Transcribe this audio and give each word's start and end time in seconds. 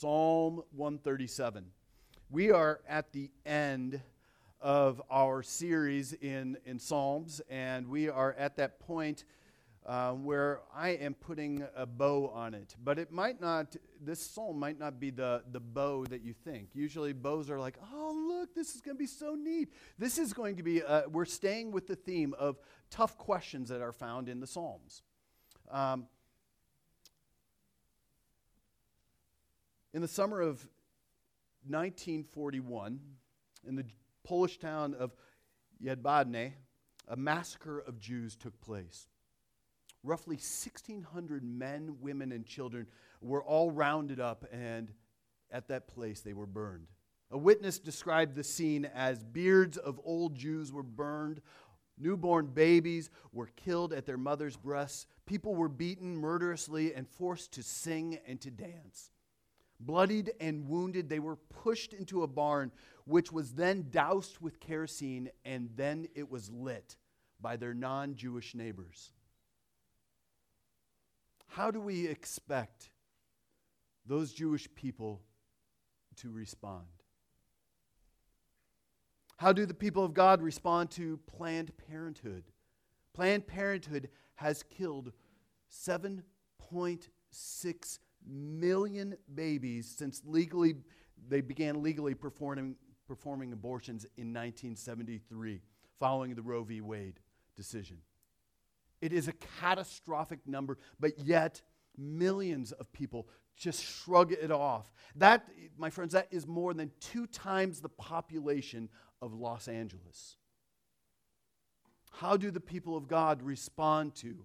Psalm 0.00 0.62
137. 0.76 1.64
We 2.30 2.52
are 2.52 2.80
at 2.88 3.10
the 3.10 3.32
end 3.44 4.00
of 4.60 5.02
our 5.10 5.42
series 5.42 6.12
in, 6.12 6.56
in 6.64 6.78
Psalms, 6.78 7.40
and 7.50 7.88
we 7.88 8.08
are 8.08 8.32
at 8.34 8.56
that 8.58 8.78
point 8.78 9.24
uh, 9.84 10.12
where 10.12 10.60
I 10.72 10.90
am 10.90 11.14
putting 11.14 11.66
a 11.74 11.84
bow 11.84 12.30
on 12.32 12.54
it. 12.54 12.76
But 12.84 13.00
it 13.00 13.10
might 13.10 13.40
not, 13.40 13.74
this 14.00 14.20
psalm 14.20 14.60
might 14.60 14.78
not 14.78 15.00
be 15.00 15.10
the, 15.10 15.42
the 15.50 15.58
bow 15.58 16.04
that 16.04 16.22
you 16.22 16.32
think. 16.32 16.68
Usually, 16.74 17.12
bows 17.12 17.50
are 17.50 17.58
like, 17.58 17.76
oh, 17.92 18.14
look, 18.28 18.54
this 18.54 18.76
is 18.76 18.80
going 18.80 18.96
to 18.96 19.00
be 19.00 19.06
so 19.08 19.34
neat. 19.34 19.72
This 19.98 20.16
is 20.16 20.32
going 20.32 20.54
to 20.58 20.62
be, 20.62 20.80
uh, 20.80 21.08
we're 21.10 21.24
staying 21.24 21.72
with 21.72 21.88
the 21.88 21.96
theme 21.96 22.36
of 22.38 22.60
tough 22.88 23.18
questions 23.18 23.68
that 23.70 23.80
are 23.80 23.92
found 23.92 24.28
in 24.28 24.38
the 24.38 24.46
Psalms. 24.46 25.02
Um, 25.72 26.06
In 29.98 30.02
the 30.02 30.06
summer 30.06 30.40
of 30.40 30.64
1941, 31.66 33.00
in 33.66 33.74
the 33.74 33.84
Polish 34.22 34.56
town 34.60 34.94
of 34.94 35.12
Jedwabne, 35.82 36.52
a 37.08 37.16
massacre 37.16 37.80
of 37.80 37.98
Jews 37.98 38.36
took 38.36 38.60
place. 38.60 39.08
Roughly 40.04 40.36
1,600 40.36 41.42
men, 41.42 41.96
women, 42.00 42.30
and 42.30 42.46
children 42.46 42.86
were 43.20 43.42
all 43.42 43.72
rounded 43.72 44.20
up, 44.20 44.44
and 44.52 44.92
at 45.50 45.66
that 45.66 45.88
place 45.88 46.20
they 46.20 46.32
were 46.32 46.46
burned. 46.46 46.86
A 47.32 47.36
witness 47.36 47.80
described 47.80 48.36
the 48.36 48.44
scene 48.44 48.84
as 48.94 49.24
beards 49.24 49.78
of 49.78 50.00
old 50.04 50.36
Jews 50.36 50.70
were 50.70 50.84
burned, 50.84 51.40
newborn 51.98 52.46
babies 52.46 53.10
were 53.32 53.50
killed 53.56 53.92
at 53.92 54.06
their 54.06 54.16
mother's 54.16 54.56
breasts, 54.56 55.08
people 55.26 55.56
were 55.56 55.68
beaten 55.68 56.16
murderously 56.16 56.94
and 56.94 57.08
forced 57.08 57.50
to 57.54 57.64
sing 57.64 58.20
and 58.28 58.40
to 58.42 58.52
dance. 58.52 59.10
Bloodied 59.80 60.32
and 60.40 60.68
wounded, 60.68 61.08
they 61.08 61.20
were 61.20 61.36
pushed 61.36 61.92
into 61.92 62.22
a 62.22 62.26
barn, 62.26 62.72
which 63.04 63.30
was 63.30 63.52
then 63.52 63.86
doused 63.90 64.40
with 64.40 64.60
kerosene, 64.60 65.30
and 65.44 65.70
then 65.76 66.08
it 66.14 66.28
was 66.28 66.50
lit 66.50 66.96
by 67.40 67.56
their 67.56 67.74
non 67.74 68.16
Jewish 68.16 68.54
neighbors. 68.54 69.12
How 71.46 71.70
do 71.70 71.80
we 71.80 72.06
expect 72.06 72.90
those 74.04 74.32
Jewish 74.32 74.68
people 74.74 75.22
to 76.16 76.30
respond? 76.30 76.86
How 79.38 79.52
do 79.52 79.66
the 79.66 79.74
people 79.74 80.04
of 80.04 80.14
God 80.14 80.42
respond 80.42 80.90
to 80.92 81.18
Planned 81.26 81.72
Parenthood? 81.88 82.44
Planned 83.14 83.46
Parenthood 83.46 84.08
has 84.34 84.64
killed 84.64 85.12
7.6 85.70 87.98
million 88.28 89.16
babies 89.34 89.92
since 89.96 90.22
legally 90.24 90.76
they 91.28 91.40
began 91.40 91.82
legally 91.82 92.14
performing, 92.14 92.76
performing 93.06 93.52
abortions 93.52 94.04
in 94.16 94.32
1973 94.32 95.60
following 95.98 96.34
the 96.34 96.42
Roe 96.42 96.62
v. 96.62 96.80
Wade 96.80 97.20
decision. 97.56 97.98
It 99.00 99.12
is 99.12 99.28
a 99.28 99.32
catastrophic 99.60 100.40
number, 100.46 100.78
but 100.98 101.18
yet 101.18 101.62
millions 101.96 102.72
of 102.72 102.92
people 102.92 103.28
just 103.56 103.84
shrug 103.84 104.32
it 104.32 104.50
off. 104.50 104.92
That, 105.16 105.48
my 105.76 105.90
friends, 105.90 106.12
that 106.12 106.28
is 106.30 106.46
more 106.46 106.74
than 106.74 106.92
two 107.00 107.26
times 107.26 107.80
the 107.80 107.88
population 107.88 108.88
of 109.20 109.34
Los 109.34 109.66
Angeles. 109.66 110.36
How 112.12 112.36
do 112.36 112.50
the 112.50 112.60
people 112.60 112.96
of 112.96 113.08
God 113.08 113.42
respond 113.42 114.14
to 114.16 114.44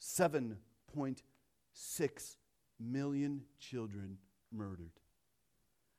7.6 0.00 2.36
million 2.80 3.42
children 3.58 4.18
murdered? 4.52 4.92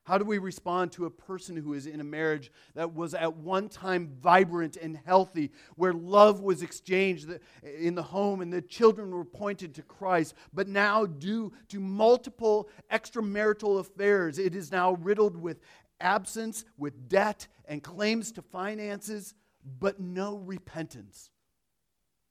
How 0.04 0.18
do 0.18 0.26
we 0.26 0.40
respond 0.40 0.92
to 0.94 1.06
a 1.06 1.12
person 1.12 1.56
who 1.56 1.74
is 1.74 1.86
in 1.86 2.02
a 2.02 2.04
marriage 2.04 2.52
that 2.74 2.96
was 2.96 3.14
at 3.14 3.36
one 3.38 3.70
time 3.70 4.10
vibrant 4.20 4.76
and 4.76 4.98
healthy, 5.06 5.52
where 5.76 5.94
love 5.94 6.42
was 6.42 6.64
exchanged 6.64 7.30
in 7.62 7.94
the 7.94 8.02
home 8.02 8.42
and 8.42 8.52
the 8.52 8.62
children 8.62 9.12
were 9.12 9.24
pointed 9.24 9.76
to 9.76 9.84
Christ, 9.84 10.34
but 10.52 10.68
now, 10.68 11.06
due 11.06 11.54
to 11.68 11.80
multiple 11.80 12.70
extramarital 12.92 13.80
affairs, 13.80 14.40
it 14.40 14.56
is 14.56 14.72
now 14.72 14.94
riddled 14.94 15.38
with 15.38 15.60
absence, 16.02 16.66
with 16.76 17.08
debt, 17.08 17.48
and 17.66 17.84
claims 17.84 18.32
to 18.32 18.42
finances, 18.42 19.36
but 19.80 20.00
no 20.00 20.38
repentance? 20.38 21.30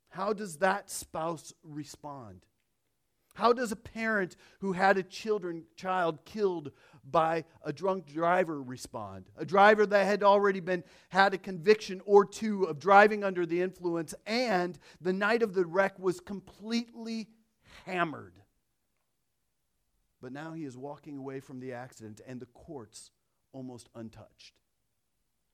How 0.09 0.33
does 0.33 0.57
that 0.57 0.91
spouse 0.91 1.53
respond? 1.63 2.45
How 3.39 3.53
does 3.53 3.71
a 3.71 3.77
parent 3.77 4.35
who 4.59 4.73
had 4.73 4.99
a 4.99 5.03
children, 5.05 5.63
child 5.77 6.25
killed 6.25 6.73
by 7.09 7.45
a 7.63 7.73
drunk 7.73 8.07
driver 8.13 8.61
respond? 8.61 9.27
A 9.37 9.45
driver 9.45 9.87
that 9.87 10.07
had 10.07 10.25
already 10.25 10.59
been 10.59 10.83
had 11.11 11.35
a 11.35 11.39
conviction 11.39 12.03
or 12.05 12.25
two 12.25 12.65
of 12.65 12.81
driving 12.81 13.23
under 13.23 13.47
the 13.47 13.63
influence 13.63 14.13
and 14.27 14.77
the 15.01 15.13
night 15.13 15.45
of 15.45 15.55
the 15.55 15.65
wreck 15.65 16.01
was 16.01 16.19
completely 16.19 17.29
hammered. 17.87 18.35
But 20.21 20.33
now 20.33 20.53
he 20.53 20.65
is 20.65 20.77
walking 20.77 21.17
away 21.17 21.39
from 21.39 21.61
the 21.61 21.75
accident 21.75 22.21
and 22.27 22.41
the 22.41 22.47
courts 22.47 23.13
almost 23.53 23.89
untouched. 23.95 24.55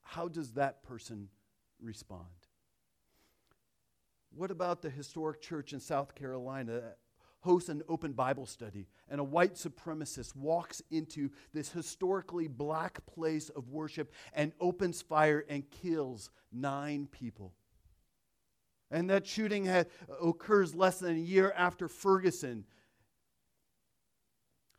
How 0.01 0.27
does 0.27 0.53
that 0.53 0.83
person 0.85 1.29
respond? 1.83 2.49
What 4.31 4.51
about 4.51 4.81
the 4.81 4.89
historic 4.89 5.43
church 5.43 5.75
in 5.75 5.81
South 5.81 6.15
Carolina 6.15 6.95
hosts 7.45 7.69
an 7.69 7.83
open 7.91 8.13
Bible 8.15 8.47
study, 8.47 8.89
and 9.07 9.21
a 9.21 9.25
white 9.25 9.55
supremacist 9.55 10.35
walks 10.35 10.81
into 10.91 11.31
this 11.53 11.71
historically 11.71 12.49
black 12.49 13.05
place 13.05 13.51
of 13.51 13.69
worship 13.69 14.11
and 14.33 14.53
opens 14.61 15.03
fire 15.03 15.45
and 15.47 15.71
kills 15.71 16.31
nine 16.51 17.07
people. 17.07 17.53
And 18.91 19.11
that 19.11 19.27
shooting 19.27 19.67
had, 19.67 19.89
occurs 20.23 20.75
less 20.75 21.01
than 21.01 21.17
a 21.17 21.21
year 21.21 21.53
after 21.55 21.87
Ferguson. 21.87 22.65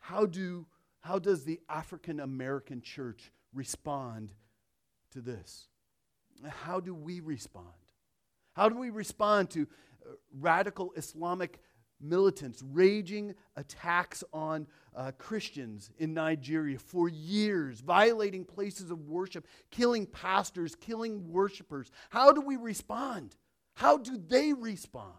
How, 0.00 0.26
do, 0.26 0.66
how 1.02 1.20
does 1.20 1.44
the 1.44 1.60
African 1.68 2.18
American 2.18 2.80
church 2.80 3.30
respond 3.54 4.32
to 5.12 5.20
this? 5.20 5.68
How 6.64 6.80
do 6.80 6.94
we 6.94 7.20
respond? 7.20 7.66
How 8.54 8.68
do 8.68 8.76
we 8.76 8.90
respond 8.90 9.50
to 9.50 9.68
uh, 10.04 10.14
radical 10.32 10.92
Islamic 10.96 11.60
militants 12.00 12.62
raging 12.62 13.34
attacks 13.56 14.22
on 14.32 14.66
uh, 14.94 15.12
Christians 15.18 15.90
in 15.98 16.14
Nigeria 16.14 16.78
for 16.78 17.08
years, 17.08 17.80
violating 17.80 18.44
places 18.44 18.90
of 18.90 19.08
worship, 19.08 19.46
killing 19.70 20.06
pastors, 20.06 20.74
killing 20.74 21.30
worshipers. 21.30 21.90
How 22.10 22.32
do 22.32 22.40
we 22.40 22.56
respond? 22.56 23.36
How 23.74 23.98
do 23.98 24.16
they 24.16 24.52
respond? 24.52 25.12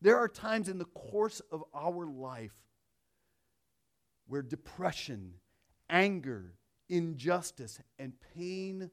There 0.00 0.18
are 0.18 0.28
times 0.28 0.68
in 0.68 0.78
the 0.78 0.84
course 0.86 1.40
of 1.52 1.62
our 1.74 2.06
life 2.06 2.54
where 4.26 4.42
depression, 4.42 5.34
anger, 5.88 6.54
injustice, 6.88 7.78
and 7.98 8.12
pain 8.34 8.90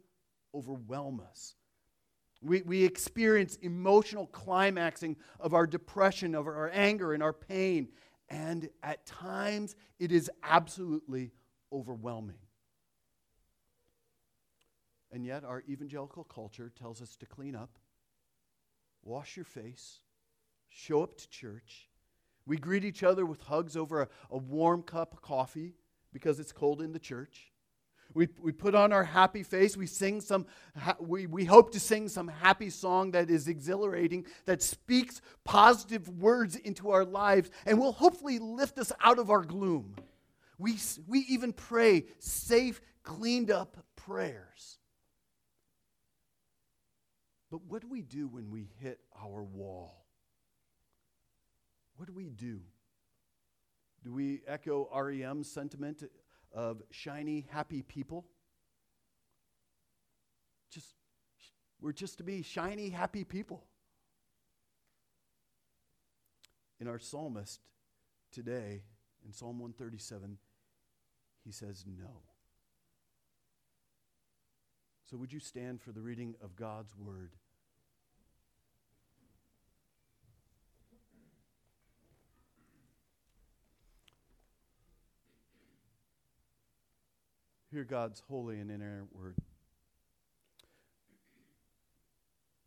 overwhelm 0.53 1.21
us. 1.29 1.55
We, 2.41 2.61
we 2.61 2.85
experience 2.85 3.57
emotional 3.57 4.27
climaxing 4.27 5.17
of 5.39 5.53
our 5.53 5.67
depression, 5.67 6.35
of 6.35 6.47
our 6.47 6.71
anger, 6.73 7.13
and 7.13 7.21
our 7.21 7.33
pain. 7.33 7.89
And 8.29 8.69
at 8.81 9.05
times, 9.05 9.75
it 9.99 10.11
is 10.11 10.31
absolutely 10.43 11.31
overwhelming. 11.71 12.37
And 15.11 15.25
yet, 15.25 15.43
our 15.43 15.63
evangelical 15.67 16.23
culture 16.23 16.71
tells 16.79 17.01
us 17.01 17.15
to 17.17 17.25
clean 17.25 17.55
up, 17.55 17.71
wash 19.03 19.35
your 19.35 19.45
face, 19.45 19.99
show 20.69 21.03
up 21.03 21.17
to 21.17 21.29
church. 21.29 21.89
We 22.45 22.57
greet 22.57 22.85
each 22.85 23.03
other 23.03 23.25
with 23.25 23.41
hugs 23.41 23.75
over 23.75 24.03
a, 24.03 24.07
a 24.31 24.37
warm 24.37 24.83
cup 24.83 25.13
of 25.13 25.21
coffee 25.21 25.73
because 26.13 26.39
it's 26.39 26.51
cold 26.51 26.81
in 26.81 26.93
the 26.93 26.99
church. 26.99 27.51
We, 28.13 28.27
we 28.41 28.51
put 28.51 28.73
on 28.73 28.91
our 28.91 29.03
happy 29.03 29.43
face. 29.43 29.77
We 29.77 29.85
sing 29.85 30.21
some, 30.21 30.47
we, 30.99 31.27
we 31.27 31.45
hope 31.45 31.71
to 31.73 31.79
sing 31.79 32.09
some 32.09 32.27
happy 32.27 32.69
song 32.69 33.11
that 33.11 33.29
is 33.29 33.47
exhilarating, 33.47 34.25
that 34.45 34.63
speaks 34.63 35.21
positive 35.43 36.09
words 36.09 36.55
into 36.55 36.89
our 36.89 37.05
lives, 37.05 37.51
and 37.65 37.79
will 37.79 37.91
hopefully 37.91 38.39
lift 38.39 38.79
us 38.79 38.91
out 39.03 39.19
of 39.19 39.29
our 39.29 39.43
gloom. 39.43 39.95
We, 40.57 40.77
we 41.07 41.19
even 41.29 41.53
pray 41.53 42.05
safe, 42.17 42.81
cleaned 43.03 43.51
up 43.51 43.77
prayers. 43.95 44.79
But 47.51 47.61
what 47.67 47.81
do 47.81 47.87
we 47.87 48.01
do 48.01 48.27
when 48.27 48.49
we 48.49 48.69
hit 48.79 48.99
our 49.23 49.43
wall? 49.43 50.05
What 51.95 52.07
do 52.07 52.13
we 52.13 52.29
do? 52.29 52.61
Do 54.03 54.13
we 54.13 54.41
echo 54.47 54.89
REM's 54.95 55.51
sentiment 55.51 56.03
of 56.53 56.81
shiny, 56.91 57.47
happy 57.49 57.81
people. 57.81 58.25
Just, 60.71 60.93
we're 61.81 61.93
just 61.93 62.17
to 62.17 62.23
be 62.23 62.41
shiny, 62.41 62.89
happy 62.89 63.23
people. 63.23 63.63
In 66.79 66.87
our 66.87 66.99
psalmist 66.99 67.59
today, 68.31 68.83
In 69.25 69.33
Psalm 69.33 69.59
137, 69.59 70.37
he 71.43 71.51
says 71.51 71.83
no. 71.85 72.21
So, 75.09 75.17
would 75.17 75.33
you 75.33 75.39
stand 75.39 75.81
for 75.81 75.91
the 75.91 76.01
reading 76.01 76.35
of 76.41 76.55
God's 76.55 76.95
word? 76.95 77.31
Hear 87.71 87.83
God's 87.83 88.23
holy 88.27 88.59
and 88.59 88.71
inerrant 88.71 89.15
word. 89.15 89.35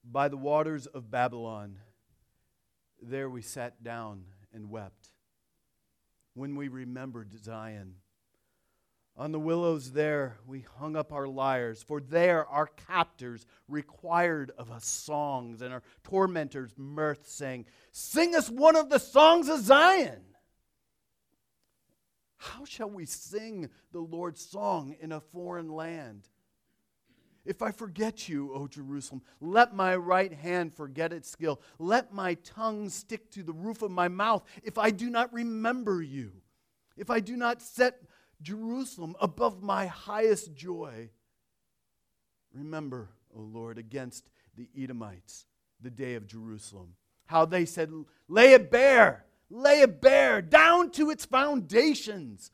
By 0.04 0.28
the 0.28 0.36
waters 0.36 0.86
of 0.86 1.10
Babylon, 1.10 1.78
there 3.00 3.28
we 3.28 3.42
sat 3.42 3.82
down 3.82 4.24
and 4.52 4.70
wept. 4.70 5.08
When 6.34 6.54
we 6.54 6.68
remembered 6.68 7.32
Zion, 7.42 7.96
on 9.16 9.32
the 9.32 9.40
willows 9.40 9.92
there 9.92 10.38
we 10.46 10.64
hung 10.78 10.94
up 10.94 11.12
our 11.12 11.26
lyres, 11.26 11.82
for 11.82 12.00
there 12.00 12.46
our 12.46 12.68
captors 12.68 13.44
required 13.68 14.52
of 14.56 14.70
us 14.70 14.86
songs, 14.86 15.62
and 15.62 15.74
our 15.74 15.82
tormentors 16.04 16.72
mirth, 16.76 17.28
saying, 17.28 17.66
Sing 17.90 18.36
us 18.36 18.48
one 18.48 18.76
of 18.76 18.88
the 18.88 19.00
songs 19.00 19.48
of 19.48 19.60
Zion. 19.60 20.22
How 22.42 22.64
shall 22.64 22.90
we 22.90 23.06
sing 23.06 23.70
the 23.92 24.00
Lord's 24.00 24.44
song 24.44 24.96
in 25.00 25.12
a 25.12 25.20
foreign 25.20 25.68
land? 25.68 26.28
If 27.44 27.62
I 27.62 27.70
forget 27.70 28.28
you, 28.28 28.52
O 28.52 28.66
Jerusalem, 28.66 29.22
let 29.40 29.76
my 29.76 29.94
right 29.94 30.32
hand 30.32 30.74
forget 30.74 31.12
its 31.12 31.30
skill. 31.30 31.60
Let 31.78 32.12
my 32.12 32.34
tongue 32.34 32.88
stick 32.88 33.30
to 33.32 33.44
the 33.44 33.52
roof 33.52 33.82
of 33.82 33.92
my 33.92 34.08
mouth 34.08 34.42
if 34.64 34.76
I 34.76 34.90
do 34.90 35.08
not 35.08 35.32
remember 35.32 36.02
you. 36.02 36.32
If 36.96 37.10
I 37.10 37.20
do 37.20 37.36
not 37.36 37.62
set 37.62 38.02
Jerusalem 38.42 39.14
above 39.20 39.62
my 39.62 39.86
highest 39.86 40.52
joy. 40.52 41.10
Remember, 42.52 43.10
O 43.36 43.40
Lord, 43.40 43.78
against 43.78 44.30
the 44.56 44.68
Edomites, 44.76 45.46
the 45.80 45.90
day 45.90 46.16
of 46.16 46.26
Jerusalem, 46.26 46.96
how 47.26 47.44
they 47.44 47.66
said, 47.66 47.92
Lay 48.26 48.52
it 48.52 48.68
bare 48.68 49.26
lay 49.52 49.82
it 49.82 50.00
bare 50.00 50.40
down 50.40 50.90
to 50.90 51.10
its 51.10 51.24
foundations. 51.24 52.50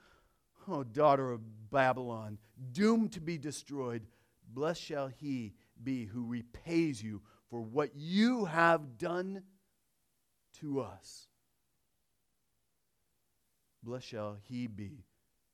Oh, 0.66 0.82
daughter 0.82 1.30
of 1.30 1.70
Babylon, 1.70 2.38
doomed 2.72 3.12
to 3.12 3.20
be 3.20 3.38
destroyed, 3.38 4.06
blessed 4.52 4.82
shall 4.82 5.08
he 5.08 5.54
be 5.82 6.04
who 6.04 6.26
repays 6.26 7.02
you 7.02 7.22
for 7.48 7.62
what 7.62 7.94
you 7.94 8.44
have 8.46 8.98
done 8.98 9.42
to 10.60 10.80
us. 10.80 11.28
Blessed 13.82 14.06
shall 14.08 14.36
he 14.48 14.66
be 14.66 15.04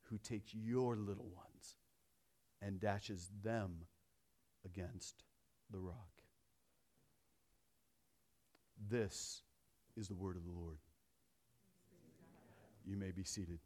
who 0.05 0.19
takes 0.19 0.55
your 0.55 0.97
little 0.97 1.29
ones 1.29 1.77
and 2.63 2.81
dashes 2.81 3.29
them 3.43 3.83
against 4.65 5.23
the 5.71 5.79
rock. 5.79 6.23
This 8.91 9.43
is 9.97 10.09
the 10.09 10.15
word 10.15 10.37
of 10.37 10.45
the 10.45 10.51
Lord. 10.51 10.79
You 12.87 12.97
may 12.97 13.11
be 13.11 13.25
seated. 13.25 13.59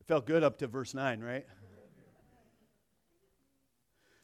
It 0.00 0.06
felt 0.06 0.26
good 0.26 0.42
up 0.42 0.58
to 0.58 0.66
verse 0.66 0.94
9, 0.94 1.20
right? 1.20 1.46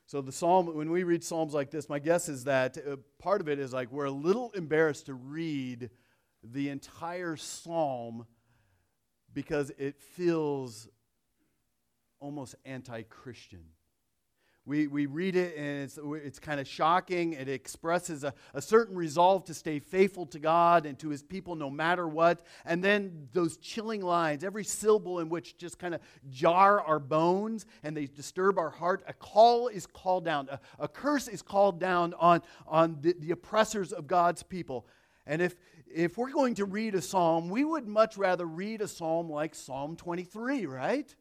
So, 0.06 0.22
the 0.22 0.32
psalm, 0.32 0.74
when 0.74 0.90
we 0.90 1.02
read 1.02 1.22
psalms 1.22 1.52
like 1.52 1.70
this, 1.70 1.88
my 1.88 1.98
guess 1.98 2.30
is 2.30 2.44
that 2.44 2.78
uh, 2.78 2.96
part 3.18 3.42
of 3.42 3.48
it 3.48 3.58
is 3.58 3.74
like 3.74 3.92
we're 3.92 4.06
a 4.06 4.10
little 4.10 4.50
embarrassed 4.52 5.06
to 5.06 5.14
read 5.14 5.90
the 6.42 6.70
entire 6.70 7.36
psalm 7.36 8.26
because 9.34 9.70
it 9.76 10.00
feels 10.00 10.88
almost 12.20 12.54
anti 12.64 13.02
Christian. 13.02 13.64
We, 14.68 14.86
we 14.86 15.06
read 15.06 15.34
it 15.34 15.56
and 15.56 15.82
it's, 15.82 15.98
it's 16.22 16.38
kind 16.38 16.60
of 16.60 16.68
shocking. 16.68 17.32
It 17.32 17.48
expresses 17.48 18.22
a, 18.22 18.34
a 18.52 18.60
certain 18.60 18.94
resolve 18.94 19.44
to 19.46 19.54
stay 19.54 19.78
faithful 19.78 20.26
to 20.26 20.38
God 20.38 20.84
and 20.84 20.98
to 20.98 21.08
his 21.08 21.22
people 21.22 21.56
no 21.56 21.70
matter 21.70 22.06
what. 22.06 22.42
And 22.66 22.84
then 22.84 23.28
those 23.32 23.56
chilling 23.56 24.02
lines, 24.02 24.44
every 24.44 24.64
syllable 24.64 25.20
in 25.20 25.30
which 25.30 25.56
just 25.56 25.78
kind 25.78 25.94
of 25.94 26.02
jar 26.28 26.82
our 26.82 26.98
bones 26.98 27.64
and 27.82 27.96
they 27.96 28.04
disturb 28.04 28.58
our 28.58 28.68
heart. 28.68 29.02
A 29.08 29.14
call 29.14 29.68
is 29.68 29.86
called 29.86 30.26
down, 30.26 30.48
a, 30.50 30.60
a 30.78 30.86
curse 30.86 31.28
is 31.28 31.40
called 31.40 31.80
down 31.80 32.12
on, 32.18 32.42
on 32.66 32.98
the, 33.00 33.14
the 33.18 33.30
oppressors 33.30 33.92
of 33.92 34.06
God's 34.06 34.42
people. 34.42 34.86
And 35.26 35.40
if, 35.40 35.56
if 35.90 36.18
we're 36.18 36.32
going 36.32 36.54
to 36.56 36.66
read 36.66 36.94
a 36.94 37.00
psalm, 37.00 37.48
we 37.48 37.64
would 37.64 37.88
much 37.88 38.18
rather 38.18 38.44
read 38.44 38.82
a 38.82 38.88
psalm 38.88 39.30
like 39.30 39.54
Psalm 39.54 39.96
23, 39.96 40.66
right? 40.66 41.14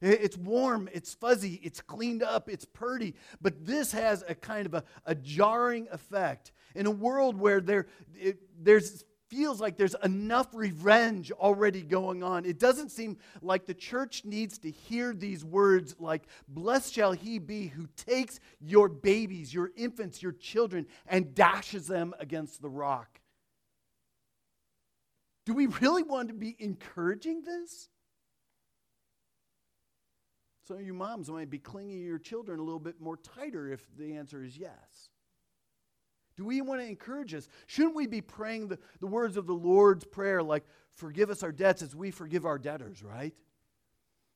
It's 0.00 0.36
warm, 0.36 0.88
it's 0.92 1.14
fuzzy, 1.14 1.60
it's 1.62 1.80
cleaned 1.80 2.22
up, 2.22 2.48
it's 2.48 2.64
purty. 2.64 3.14
But 3.40 3.64
this 3.64 3.92
has 3.92 4.24
a 4.28 4.34
kind 4.34 4.66
of 4.66 4.74
a, 4.74 4.84
a 5.06 5.14
jarring 5.14 5.88
effect. 5.92 6.52
In 6.74 6.86
a 6.86 6.90
world 6.90 7.38
where 7.38 7.60
there 7.60 7.86
it, 8.14 8.38
there's 8.58 9.04
feels 9.28 9.60
like 9.60 9.76
there's 9.76 9.96
enough 10.04 10.48
revenge 10.52 11.32
already 11.32 11.82
going 11.82 12.22
on. 12.22 12.44
It 12.44 12.58
doesn't 12.58 12.90
seem 12.90 13.18
like 13.42 13.66
the 13.66 13.74
church 13.74 14.24
needs 14.24 14.58
to 14.58 14.70
hear 14.70 15.12
these 15.12 15.44
words 15.44 15.96
like, 15.98 16.22
Blessed 16.46 16.92
shall 16.92 17.12
he 17.12 17.38
be 17.38 17.68
who 17.68 17.88
takes 17.96 18.38
your 18.60 18.88
babies, 18.88 19.52
your 19.52 19.70
infants, 19.76 20.22
your 20.22 20.32
children, 20.32 20.86
and 21.06 21.34
dashes 21.34 21.86
them 21.86 22.14
against 22.20 22.62
the 22.62 22.68
rock. 22.68 23.20
Do 25.46 25.54
we 25.54 25.66
really 25.66 26.02
want 26.02 26.28
to 26.28 26.34
be 26.34 26.56
encouraging 26.58 27.42
this? 27.42 27.88
Some 30.66 30.78
of 30.78 30.82
you 30.86 30.94
moms 30.94 31.30
might 31.30 31.50
be 31.50 31.58
clinging 31.58 31.98
to 31.98 32.06
your 32.06 32.18
children 32.18 32.58
a 32.58 32.62
little 32.62 32.80
bit 32.80 33.00
more 33.00 33.18
tighter 33.18 33.70
if 33.70 33.86
the 33.98 34.16
answer 34.16 34.42
is 34.42 34.56
yes. 34.56 35.10
Do 36.36 36.44
we 36.44 36.62
want 36.62 36.80
to 36.80 36.86
encourage 36.86 37.34
us? 37.34 37.48
Shouldn't 37.66 37.94
we 37.94 38.06
be 38.06 38.20
praying 38.20 38.68
the, 38.68 38.78
the 38.98 39.06
words 39.06 39.36
of 39.36 39.46
the 39.46 39.54
Lord's 39.54 40.04
Prayer 40.04 40.42
like, 40.42 40.64
forgive 40.96 41.30
us 41.30 41.42
our 41.42 41.52
debts 41.52 41.82
as 41.82 41.94
we 41.94 42.10
forgive 42.10 42.44
our 42.46 42.58
debtors, 42.58 43.02
right? 43.02 43.34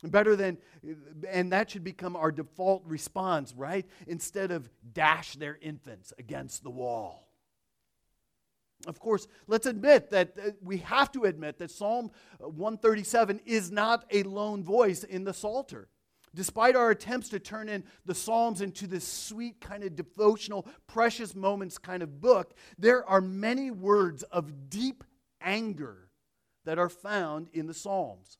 Better 0.04 0.36
than, 0.36 0.58
and 1.28 1.50
that 1.52 1.70
should 1.70 1.82
become 1.82 2.14
our 2.14 2.30
default 2.30 2.84
response, 2.84 3.52
right? 3.56 3.84
Instead 4.06 4.52
of 4.52 4.68
dash 4.92 5.34
their 5.34 5.58
infants 5.60 6.12
against 6.18 6.62
the 6.62 6.70
wall. 6.70 7.26
Of 8.86 9.00
course, 9.00 9.26
let's 9.48 9.66
admit 9.66 10.10
that 10.10 10.34
uh, 10.38 10.50
we 10.62 10.78
have 10.78 11.10
to 11.12 11.24
admit 11.24 11.58
that 11.58 11.72
Psalm 11.72 12.12
uh, 12.40 12.48
137 12.48 13.40
is 13.44 13.72
not 13.72 14.04
a 14.12 14.22
lone 14.22 14.62
voice 14.62 15.02
in 15.02 15.24
the 15.24 15.34
Psalter. 15.34 15.88
Despite 16.38 16.76
our 16.76 16.92
attempts 16.92 17.30
to 17.30 17.40
turn 17.40 17.68
in 17.68 17.82
the 18.06 18.14
Psalms 18.14 18.60
into 18.60 18.86
this 18.86 19.04
sweet, 19.04 19.60
kind 19.60 19.82
of 19.82 19.96
devotional, 19.96 20.68
precious 20.86 21.34
moments 21.34 21.78
kind 21.78 22.00
of 22.00 22.20
book, 22.20 22.54
there 22.78 23.04
are 23.04 23.20
many 23.20 23.72
words 23.72 24.22
of 24.22 24.70
deep 24.70 25.02
anger 25.40 26.06
that 26.64 26.78
are 26.78 26.88
found 26.88 27.48
in 27.52 27.66
the 27.66 27.74
Psalms. 27.74 28.38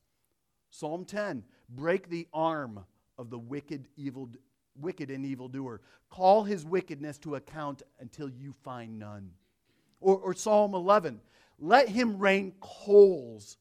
Psalm 0.69 1.03
10 1.03 1.43
break 1.67 2.09
the 2.09 2.25
arm 2.33 2.85
of 3.17 3.29
the 3.29 3.37
wicked, 3.37 3.89
evil, 3.97 4.29
wicked 4.79 5.11
and 5.11 5.25
evildoer. 5.25 5.81
Call 6.09 6.45
his 6.45 6.63
wickedness 6.63 7.17
to 7.17 7.35
account 7.35 7.83
until 7.99 8.29
you 8.29 8.53
find 8.63 8.97
none. 8.97 9.31
Or, 9.99 10.15
or 10.15 10.33
Psalm 10.33 10.73
11 10.73 11.19
let 11.59 11.89
him 11.89 12.17
rain 12.17 12.53
coals 12.61 13.57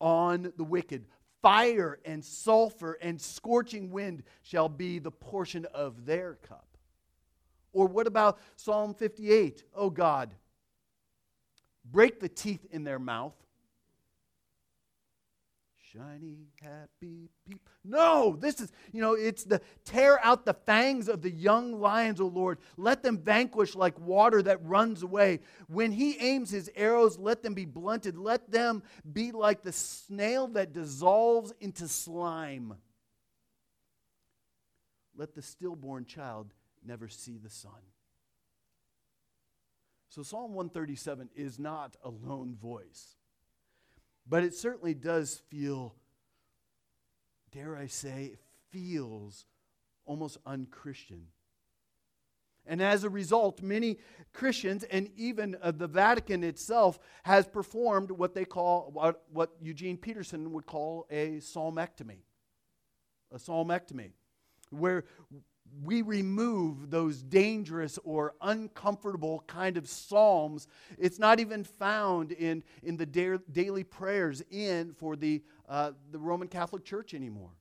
on 0.00 0.52
the 0.56 0.62
wicked 0.62 1.06
Fire 1.42 1.98
and 2.04 2.24
sulfur 2.24 2.98
and 3.00 3.20
scorching 3.20 3.90
wind 3.90 4.22
shall 4.42 4.68
be 4.68 4.98
the 4.98 5.10
portion 5.10 5.66
of 5.72 6.04
their 6.04 6.34
cup. 6.34 6.66
Or 7.72 7.86
what 7.86 8.06
about 8.06 8.38
Psalm 8.56 8.94
58? 8.94 9.64
Oh 9.74 9.90
God, 9.90 10.34
break 11.84 12.20
the 12.20 12.28
teeth 12.28 12.66
in 12.70 12.84
their 12.84 12.98
mouth 12.98 13.34
shiny, 15.92 16.48
happy 16.62 17.30
people. 17.46 17.72
No, 17.84 18.36
this 18.38 18.60
is, 18.60 18.72
you 18.92 19.00
know, 19.00 19.14
it's 19.14 19.44
the 19.44 19.60
tear 19.84 20.18
out 20.22 20.44
the 20.44 20.54
fangs 20.54 21.08
of 21.08 21.22
the 21.22 21.30
young 21.30 21.80
lions, 21.80 22.20
O 22.20 22.26
Lord. 22.26 22.58
Let 22.76 23.02
them 23.02 23.18
vanquish 23.18 23.74
like 23.74 23.98
water 23.98 24.42
that 24.42 24.64
runs 24.64 25.02
away. 25.02 25.40
When 25.68 25.92
he 25.92 26.16
aims 26.18 26.50
his 26.50 26.70
arrows, 26.76 27.18
let 27.18 27.42
them 27.42 27.54
be 27.54 27.64
blunted. 27.64 28.16
Let 28.16 28.50
them 28.50 28.82
be 29.10 29.32
like 29.32 29.62
the 29.62 29.72
snail 29.72 30.48
that 30.48 30.72
dissolves 30.72 31.52
into 31.60 31.88
slime. 31.88 32.74
Let 35.16 35.34
the 35.34 35.42
stillborn 35.42 36.04
child 36.04 36.52
never 36.84 37.08
see 37.08 37.36
the 37.36 37.50
sun. 37.50 37.72
So, 40.08 40.22
Psalm 40.22 40.54
137 40.54 41.30
is 41.36 41.58
not 41.58 41.96
a 42.02 42.10
lone 42.10 42.56
voice. 42.60 43.16
But 44.26 44.44
it 44.44 44.54
certainly 44.54 44.94
does 44.94 45.42
feel, 45.48 45.94
dare 47.52 47.76
I 47.76 47.86
say, 47.86 48.36
feels 48.70 49.46
almost 50.06 50.38
unchristian. 50.46 51.26
And 52.66 52.80
as 52.80 53.04
a 53.04 53.10
result, 53.10 53.62
many 53.62 53.98
Christians 54.32 54.84
and 54.84 55.10
even 55.16 55.56
uh, 55.60 55.72
the 55.72 55.88
Vatican 55.88 56.44
itself 56.44 56.98
has 57.24 57.46
performed 57.46 58.10
what 58.10 58.34
they 58.34 58.44
call, 58.44 58.90
what, 58.92 59.24
what 59.32 59.50
Eugene 59.60 59.96
Peterson 59.96 60.52
would 60.52 60.66
call 60.66 61.06
a 61.10 61.38
psalmectomy. 61.38 62.18
A 63.32 63.38
psalmectomy, 63.38 64.10
where 64.70 65.04
we 65.82 66.02
remove 66.02 66.90
those 66.90 67.22
dangerous 67.22 67.98
or 68.04 68.34
uncomfortable 68.40 69.44
kind 69.46 69.76
of 69.76 69.88
psalms. 69.88 70.68
It's 70.98 71.18
not 71.18 71.40
even 71.40 71.64
found 71.64 72.32
in, 72.32 72.62
in 72.82 72.96
the 72.96 73.06
da- 73.06 73.38
daily 73.50 73.84
prayers 73.84 74.42
in 74.50 74.92
for 74.94 75.16
the, 75.16 75.42
uh, 75.68 75.92
the 76.10 76.18
Roman 76.18 76.48
Catholic 76.48 76.84
Church 76.84 77.14
anymore. 77.14 77.52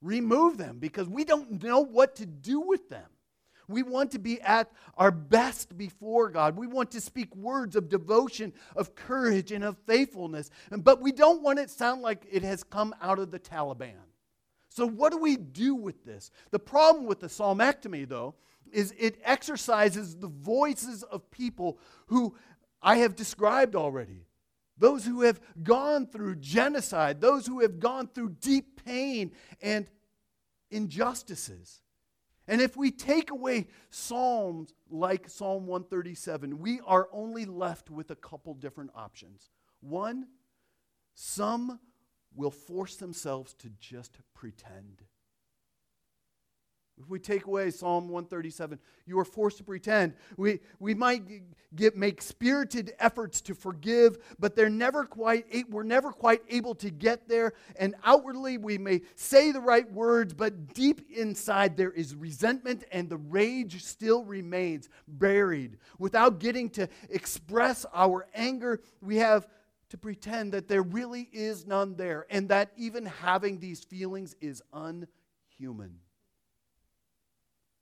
Remove 0.00 0.58
them 0.58 0.78
because 0.78 1.08
we 1.08 1.24
don't 1.24 1.62
know 1.62 1.80
what 1.80 2.16
to 2.16 2.26
do 2.26 2.60
with 2.60 2.88
them. 2.88 3.06
We 3.68 3.82
want 3.82 4.12
to 4.12 4.18
be 4.18 4.40
at 4.40 4.72
our 4.96 5.10
best 5.10 5.76
before 5.76 6.30
God. 6.30 6.56
We 6.56 6.66
want 6.66 6.90
to 6.92 7.00
speak 7.02 7.36
words 7.36 7.76
of 7.76 7.90
devotion, 7.90 8.54
of 8.74 8.94
courage, 8.94 9.52
and 9.52 9.62
of 9.62 9.76
faithfulness. 9.86 10.50
But 10.70 11.02
we 11.02 11.12
don't 11.12 11.42
want 11.42 11.58
it 11.58 11.68
sound 11.68 12.00
like 12.00 12.26
it 12.30 12.42
has 12.42 12.64
come 12.64 12.94
out 13.02 13.18
of 13.18 13.30
the 13.30 13.38
Taliban. 13.38 14.07
So, 14.68 14.86
what 14.86 15.12
do 15.12 15.18
we 15.18 15.36
do 15.36 15.74
with 15.74 16.04
this? 16.04 16.30
The 16.50 16.58
problem 16.58 17.06
with 17.06 17.20
the 17.20 17.28
psalmectomy, 17.28 18.08
though, 18.08 18.34
is 18.70 18.94
it 18.98 19.18
exercises 19.24 20.16
the 20.16 20.28
voices 20.28 21.02
of 21.02 21.30
people 21.30 21.78
who 22.06 22.36
I 22.82 22.96
have 22.96 23.16
described 23.16 23.74
already. 23.74 24.26
Those 24.76 25.04
who 25.04 25.22
have 25.22 25.40
gone 25.62 26.06
through 26.06 26.36
genocide, 26.36 27.20
those 27.20 27.46
who 27.46 27.60
have 27.60 27.80
gone 27.80 28.08
through 28.08 28.36
deep 28.40 28.84
pain 28.84 29.32
and 29.60 29.90
injustices. 30.70 31.80
And 32.46 32.60
if 32.60 32.76
we 32.76 32.90
take 32.90 33.30
away 33.30 33.66
Psalms 33.90 34.72
like 34.88 35.28
Psalm 35.28 35.66
137, 35.66 36.58
we 36.58 36.80
are 36.86 37.08
only 37.12 37.44
left 37.44 37.90
with 37.90 38.10
a 38.10 38.16
couple 38.16 38.54
different 38.54 38.90
options. 38.94 39.50
One, 39.80 40.28
some 41.14 41.80
will 42.34 42.50
force 42.50 42.96
themselves 42.96 43.54
to 43.54 43.70
just 43.80 44.18
pretend. 44.34 45.02
If 47.00 47.08
we 47.08 47.18
take 47.18 47.46
away 47.46 47.70
Psalm 47.70 48.08
137, 48.08 48.78
you 49.06 49.18
are 49.18 49.24
forced 49.24 49.58
to 49.58 49.64
pretend. 49.64 50.14
We, 50.36 50.60
we 50.80 50.94
might 50.94 51.22
get, 51.74 51.96
make 51.96 52.20
spirited 52.20 52.92
efforts 52.98 53.40
to 53.42 53.54
forgive, 53.54 54.18
but 54.38 54.56
they're 54.56 54.68
never 54.68 55.04
quite, 55.04 55.46
we're 55.70 55.84
never 55.84 56.10
quite 56.10 56.42
able 56.48 56.74
to 56.76 56.90
get 56.90 57.28
there. 57.28 57.52
And 57.76 57.94
outwardly, 58.04 58.58
we 58.58 58.78
may 58.78 59.02
say 59.14 59.52
the 59.52 59.60
right 59.60 59.90
words, 59.92 60.34
but 60.34 60.74
deep 60.74 61.08
inside, 61.10 61.76
there 61.76 61.92
is 61.92 62.14
resentment, 62.14 62.84
and 62.90 63.08
the 63.08 63.18
rage 63.18 63.84
still 63.84 64.24
remains 64.24 64.88
buried. 65.06 65.78
Without 65.98 66.40
getting 66.40 66.68
to 66.70 66.88
express 67.10 67.86
our 67.94 68.26
anger, 68.34 68.80
we 69.00 69.16
have 69.16 69.46
to 69.90 69.98
pretend 69.98 70.52
that 70.52 70.68
there 70.68 70.82
really 70.82 71.28
is 71.32 71.66
none 71.66 71.96
there, 71.96 72.26
and 72.30 72.48
that 72.48 72.72
even 72.76 73.06
having 73.06 73.58
these 73.58 73.84
feelings 73.84 74.36
is 74.40 74.62
unhuman 74.72 76.00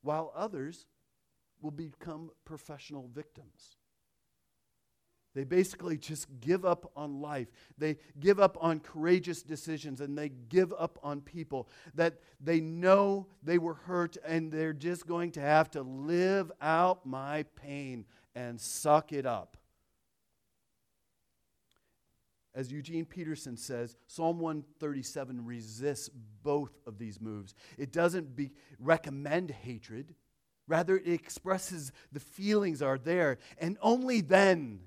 while 0.03 0.33
others 0.37 0.87
will 1.61 1.73
become 1.73 2.31
professional 2.45 3.09
victims. 3.13 3.77
They 5.35 5.45
basically 5.45 5.99
just 5.99 6.29
give 6.41 6.65
up 6.65 6.91
on 6.97 7.21
life. 7.21 7.49
They 7.77 7.99
give 8.19 8.41
up 8.41 8.57
on 8.59 8.81
courageous 8.81 9.43
decisions 9.43 10.01
and 10.01 10.17
they 10.17 10.31
give 10.31 10.73
up 10.79 10.99
on 11.03 11.21
people 11.21 11.69
that 11.95 12.21
they 12.41 12.61
know 12.61 13.27
they 13.43 13.59
were 13.59 13.75
hurt 13.75 14.17
and 14.25 14.51
they're 14.51 14.73
just 14.73 15.07
going 15.07 15.33
to 15.33 15.41
have 15.41 15.71
to 15.73 15.83
live 15.83 16.51
out 16.63 17.05
my 17.05 17.43
pain 17.55 18.07
and 18.35 18.59
suck 18.59 19.13
it 19.13 19.27
up. 19.27 19.59
As 22.57 22.73
Eugene 22.73 23.05
Peterson 23.05 23.59
says, 23.59 23.97
Psalm 24.07 24.41
137 24.41 25.45
resists 25.45 26.09
both 26.43 26.73
of 26.87 26.99
these 26.99 27.21
moves. 27.21 27.55
It 27.77 27.93
doesn't 27.93 28.35
be, 28.35 28.51
recommend 28.81 29.51
hatred, 29.51 30.15
rather, 30.67 30.97
it 30.97 31.07
expresses 31.07 31.93
the 32.13 32.19
feelings 32.19 32.81
are 32.81 32.97
there, 32.97 33.37
and 33.59 33.77
only 33.83 34.23
then 34.23 34.81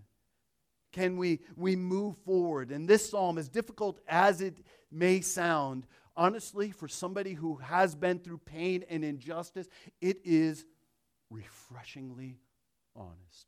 can 0.92 1.18
we, 1.18 1.42
we 1.56 1.76
move 1.76 2.18
forward. 2.26 2.72
And 2.72 2.88
this 2.88 3.08
psalm, 3.08 3.38
as 3.38 3.50
difficult 3.50 4.00
as 4.08 4.42
it 4.42 4.58
may 4.92 5.22
sound, 5.22 5.86
honestly, 6.18 6.72
for 6.72 6.88
somebody 6.88 7.34
who 7.34 7.58
has 7.58 7.94
been 7.94 8.18
through 8.18 8.40
pain 8.40 8.84
and 8.90 9.06
injustice, 9.06 9.68
it 10.02 10.18
is 10.26 10.66
refreshingly 11.30 12.40
honest. 12.96 13.46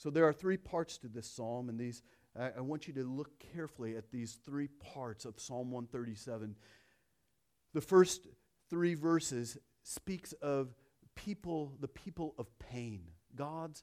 So 0.00 0.08
there 0.08 0.26
are 0.26 0.32
three 0.32 0.56
parts 0.56 0.96
to 0.98 1.08
this 1.08 1.30
psalm, 1.30 1.68
and 1.68 1.78
these 1.78 2.02
I, 2.38 2.62
want 2.62 2.88
you 2.88 2.94
to 2.94 3.04
look 3.04 3.38
carefully 3.52 3.98
at 3.98 4.10
these 4.10 4.38
three 4.46 4.68
parts 4.94 5.26
of 5.26 5.38
Psalm 5.38 5.70
137. 5.70 6.56
The 7.74 7.80
first 7.82 8.28
three 8.70 8.94
verses 8.94 9.58
speaks 9.82 10.32
of 10.34 10.74
people, 11.16 11.74
the 11.80 11.88
people 11.88 12.34
of 12.38 12.46
pain, 12.58 13.02
God's 13.36 13.82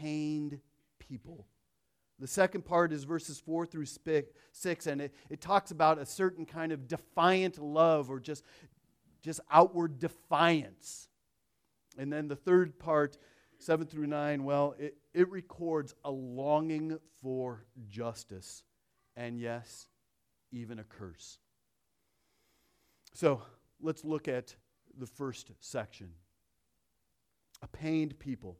pained 0.00 0.58
people. 0.98 1.46
The 2.18 2.26
second 2.26 2.64
part 2.64 2.92
is 2.92 3.04
verses 3.04 3.38
4 3.38 3.64
through 3.64 3.86
6, 3.86 4.86
and 4.88 5.00
it, 5.00 5.14
it 5.30 5.40
talks 5.40 5.70
about 5.70 5.98
a 5.98 6.06
certain 6.06 6.46
kind 6.46 6.72
of 6.72 6.88
defiant 6.88 7.62
love 7.62 8.10
or 8.10 8.18
just, 8.18 8.42
just 9.22 9.38
outward 9.52 10.00
defiance. 10.00 11.08
And 11.96 12.12
then 12.12 12.26
the 12.26 12.36
third 12.36 12.80
part 12.80 13.18
7 13.58 13.86
through 13.86 14.06
9, 14.06 14.44
well, 14.44 14.74
it, 14.78 14.96
it 15.12 15.30
records 15.30 15.94
a 16.04 16.10
longing 16.10 16.98
for 17.22 17.64
justice, 17.88 18.62
and 19.16 19.38
yes, 19.38 19.88
even 20.52 20.78
a 20.78 20.84
curse. 20.84 21.38
So 23.14 23.42
let's 23.80 24.04
look 24.04 24.28
at 24.28 24.54
the 24.98 25.06
first 25.06 25.50
section 25.60 26.10
a 27.62 27.66
pained 27.68 28.18
people. 28.18 28.58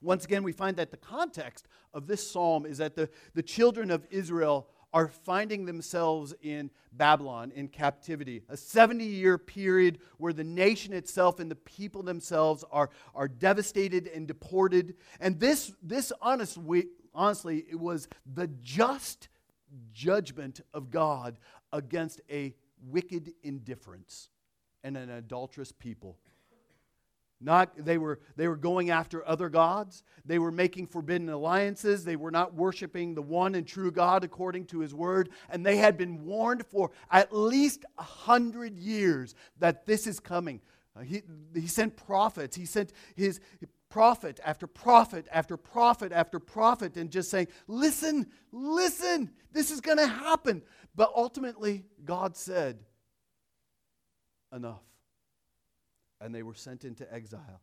Once 0.00 0.24
again, 0.24 0.42
we 0.42 0.52
find 0.52 0.76
that 0.76 0.90
the 0.90 0.96
context 0.96 1.66
of 1.92 2.06
this 2.06 2.30
psalm 2.30 2.64
is 2.64 2.78
that 2.78 2.94
the, 2.94 3.08
the 3.34 3.42
children 3.42 3.90
of 3.90 4.06
Israel 4.10 4.68
are 4.94 5.08
finding 5.08 5.66
themselves 5.66 6.32
in 6.40 6.70
Babylon, 6.92 7.52
in 7.56 7.66
captivity. 7.66 8.42
A 8.48 8.56
70 8.56 9.04
year 9.04 9.36
period 9.36 9.98
where 10.18 10.32
the 10.32 10.44
nation 10.44 10.92
itself 10.92 11.40
and 11.40 11.50
the 11.50 11.56
people 11.56 12.04
themselves 12.04 12.64
are, 12.70 12.90
are 13.12 13.26
devastated 13.26 14.06
and 14.06 14.28
deported. 14.28 14.94
And 15.18 15.40
this, 15.40 15.72
this 15.82 16.12
honestly, 16.22 16.86
honestly, 17.12 17.64
it 17.68 17.78
was 17.78 18.06
the 18.32 18.46
just 18.62 19.28
judgment 19.92 20.60
of 20.72 20.92
God 20.92 21.38
against 21.72 22.20
a 22.30 22.54
wicked 22.80 23.32
indifference 23.42 24.28
and 24.84 24.96
an 24.96 25.10
adulterous 25.10 25.72
people. 25.72 26.18
Not, 27.40 27.72
they, 27.76 27.98
were, 27.98 28.20
they 28.36 28.48
were 28.48 28.56
going 28.56 28.90
after 28.90 29.26
other 29.26 29.48
gods. 29.48 30.02
They 30.24 30.38
were 30.38 30.52
making 30.52 30.86
forbidden 30.86 31.28
alliances. 31.28 32.04
They 32.04 32.16
were 32.16 32.30
not 32.30 32.54
worshiping 32.54 33.14
the 33.14 33.22
one 33.22 33.54
and 33.54 33.66
true 33.66 33.90
God 33.90 34.24
according 34.24 34.66
to 34.66 34.80
his 34.80 34.94
word. 34.94 35.30
And 35.50 35.64
they 35.64 35.76
had 35.76 35.98
been 35.98 36.24
warned 36.24 36.64
for 36.64 36.90
at 37.10 37.34
least 37.34 37.84
a 37.98 38.02
hundred 38.02 38.78
years 38.78 39.34
that 39.58 39.84
this 39.84 40.06
is 40.06 40.20
coming. 40.20 40.60
Uh, 40.96 41.00
he, 41.00 41.22
he 41.54 41.66
sent 41.66 41.96
prophets. 41.96 42.56
He 42.56 42.66
sent 42.66 42.92
his 43.14 43.40
prophet 43.90 44.40
after 44.44 44.66
prophet 44.66 45.26
after 45.30 45.56
prophet 45.56 46.12
after 46.12 46.38
prophet 46.38 46.96
and 46.96 47.10
just 47.10 47.30
saying, 47.30 47.48
listen, 47.66 48.26
listen, 48.52 49.30
this 49.52 49.70
is 49.70 49.80
going 49.80 49.98
to 49.98 50.06
happen. 50.06 50.62
But 50.94 51.12
ultimately, 51.14 51.84
God 52.04 52.36
said, 52.36 52.78
enough 54.52 54.80
and 56.20 56.34
they 56.34 56.42
were 56.42 56.54
sent 56.54 56.84
into 56.84 57.12
exile. 57.12 57.60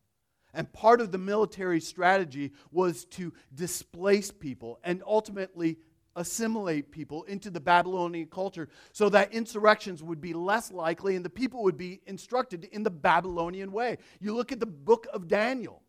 And 0.53 0.71
part 0.73 1.01
of 1.01 1.11
the 1.11 1.17
military 1.17 1.79
strategy 1.79 2.51
was 2.71 3.05
to 3.05 3.33
displace 3.53 4.31
people 4.31 4.79
and 4.83 5.01
ultimately 5.05 5.77
assimilate 6.15 6.91
people 6.91 7.23
into 7.23 7.49
the 7.49 7.59
Babylonian 7.59 8.27
culture 8.27 8.67
so 8.91 9.07
that 9.09 9.33
insurrections 9.33 10.03
would 10.03 10.19
be 10.19 10.33
less 10.33 10.71
likely 10.71 11.15
and 11.15 11.23
the 11.23 11.29
people 11.29 11.63
would 11.63 11.77
be 11.77 12.01
instructed 12.05 12.65
in 12.65 12.83
the 12.83 12.89
Babylonian 12.89 13.71
way. 13.71 13.97
You 14.19 14.35
look 14.35 14.51
at 14.51 14.59
the 14.59 14.65
book 14.65 15.07
of 15.13 15.27
Daniel. 15.27 15.81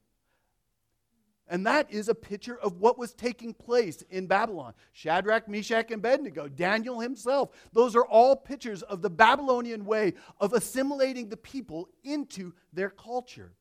And 1.53 1.67
that 1.67 1.93
is 1.93 2.09
a 2.09 2.15
picture 2.15 2.59
of 2.61 2.81
what 2.81 2.99
was 2.99 3.13
taking 3.13 3.53
place 3.53 4.01
in 4.09 4.27
Babylon. 4.27 4.73
Shadrach, 4.93 5.49
Meshach, 5.49 5.91
and 5.91 5.97
Abednego, 5.97 6.49
Daniel 6.49 6.99
himself. 6.99 7.51
Those 7.75 7.95
are 7.95 8.07
all 8.07 8.35
pictures 8.35 8.81
of 8.81 9.03
the 9.03 9.11
Babylonian 9.11 9.85
way 9.85 10.15
of 10.41 10.55
assimilating 10.55 11.29
the 11.29 11.37
people 11.37 11.91
into 12.05 12.55
their 12.73 12.89
culture. 12.89 13.53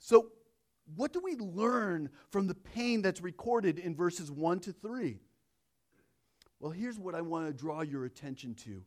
So, 0.00 0.28
what 0.96 1.12
do 1.12 1.20
we 1.22 1.36
learn 1.36 2.08
from 2.30 2.46
the 2.46 2.54
pain 2.54 3.02
that's 3.02 3.20
recorded 3.20 3.78
in 3.78 3.94
verses 3.94 4.30
1 4.30 4.60
to 4.60 4.72
3? 4.72 5.20
Well, 6.58 6.72
here's 6.72 6.98
what 6.98 7.14
I 7.14 7.20
want 7.20 7.48
to 7.48 7.52
draw 7.52 7.82
your 7.82 8.06
attention 8.06 8.54
to 8.64 8.82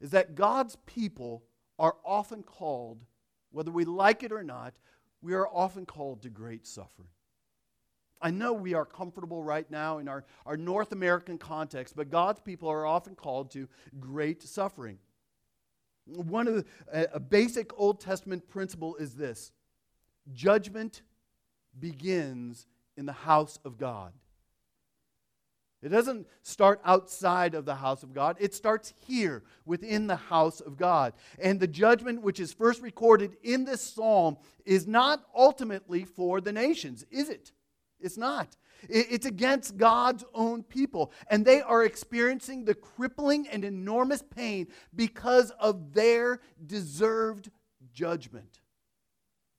is 0.00 0.12
that 0.12 0.34
God's 0.34 0.76
people 0.86 1.44
are 1.78 1.96
often 2.02 2.42
called, 2.42 3.04
whether 3.50 3.70
we 3.70 3.84
like 3.84 4.22
it 4.22 4.32
or 4.32 4.42
not, 4.42 4.72
we 5.22 5.34
are 5.34 5.48
often 5.48 5.86
called 5.86 6.22
to 6.22 6.28
great 6.28 6.66
suffering. 6.66 7.08
I 8.20 8.30
know 8.30 8.52
we 8.52 8.74
are 8.74 8.84
comfortable 8.84 9.42
right 9.42 9.68
now 9.70 9.98
in 9.98 10.08
our, 10.08 10.24
our 10.46 10.56
North 10.56 10.92
American 10.92 11.38
context, 11.38 11.96
but 11.96 12.10
God's 12.10 12.40
people 12.40 12.68
are 12.68 12.86
often 12.86 13.14
called 13.14 13.50
to 13.52 13.68
great 13.98 14.42
suffering. 14.42 14.98
One 16.06 16.46
of 16.46 16.54
the, 16.54 17.14
a, 17.14 17.20
basic 17.20 17.72
Old 17.78 18.00
Testament 18.00 18.48
principle 18.48 18.96
is 18.96 19.14
this 19.14 19.52
judgment 20.32 21.02
begins 21.78 22.66
in 22.96 23.06
the 23.06 23.12
house 23.12 23.58
of 23.64 23.78
God. 23.78 24.12
It 25.82 25.88
doesn't 25.88 26.28
start 26.42 26.80
outside 26.84 27.54
of 27.54 27.64
the 27.64 27.74
house 27.74 28.04
of 28.04 28.14
God. 28.14 28.36
It 28.38 28.54
starts 28.54 28.94
here 29.06 29.42
within 29.64 30.06
the 30.06 30.16
house 30.16 30.60
of 30.60 30.76
God. 30.76 31.12
And 31.40 31.58
the 31.58 31.66
judgment 31.66 32.22
which 32.22 32.38
is 32.38 32.52
first 32.52 32.80
recorded 32.80 33.36
in 33.42 33.64
this 33.64 33.80
psalm 33.80 34.36
is 34.64 34.86
not 34.86 35.24
ultimately 35.34 36.04
for 36.04 36.40
the 36.40 36.52
nations, 36.52 37.04
is 37.10 37.28
it? 37.28 37.50
It's 38.00 38.16
not. 38.16 38.56
It's 38.88 39.26
against 39.26 39.76
God's 39.76 40.24
own 40.34 40.62
people. 40.62 41.12
And 41.28 41.44
they 41.44 41.62
are 41.62 41.84
experiencing 41.84 42.64
the 42.64 42.74
crippling 42.74 43.48
and 43.48 43.64
enormous 43.64 44.22
pain 44.22 44.68
because 44.94 45.50
of 45.52 45.94
their 45.94 46.40
deserved 46.66 47.50
judgment. 47.92 48.61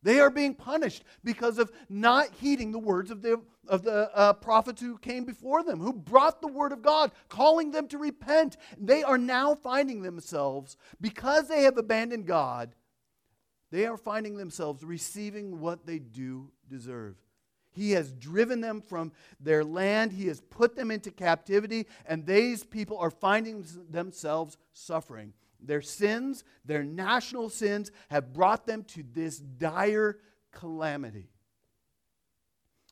They 0.03 0.19
are 0.19 0.29
being 0.29 0.53
punished 0.53 1.03
because 1.23 1.57
of 1.57 1.71
not 1.89 2.29
heeding 2.35 2.71
the 2.71 2.79
words 2.79 3.09
of 3.09 3.21
the, 3.21 3.41
of 3.67 3.83
the 3.83 4.11
uh, 4.13 4.33
prophets 4.33 4.81
who 4.81 4.97
came 4.97 5.23
before 5.23 5.63
them, 5.63 5.79
who 5.79 5.93
brought 5.93 6.41
the 6.41 6.47
word 6.47 6.71
of 6.73 6.81
God, 6.81 7.11
calling 7.29 7.71
them 7.71 7.87
to 7.87 7.97
repent. 7.97 8.57
They 8.77 9.01
are 9.01 9.17
now 9.17 9.55
finding 9.55 10.01
themselves, 10.01 10.77
because 10.99 11.47
they 11.47 11.63
have 11.63 11.77
abandoned 11.77 12.27
God, 12.27 12.75
they 13.71 13.85
are 13.87 13.97
finding 13.97 14.37
themselves 14.37 14.83
receiving 14.83 15.59
what 15.59 15.87
they 15.87 15.97
do 15.97 16.51
deserve. 16.69 17.15
He 17.71 17.91
has 17.91 18.11
driven 18.11 18.61
them 18.61 18.81
from 18.81 19.13
their 19.39 19.63
land. 19.63 20.11
He 20.11 20.27
has 20.27 20.39
put 20.41 20.75
them 20.75 20.91
into 20.91 21.09
captivity, 21.09 21.87
and 22.05 22.23
these 22.23 22.63
people 22.63 22.99
are 22.99 23.09
finding 23.09 23.65
themselves 23.89 24.57
suffering. 24.73 25.33
Their 25.65 25.81
sins, 25.81 26.43
their 26.65 26.83
national 26.83 27.49
sins, 27.49 27.91
have 28.09 28.33
brought 28.33 28.65
them 28.65 28.83
to 28.89 29.03
this 29.13 29.37
dire 29.37 30.19
calamity. 30.51 31.29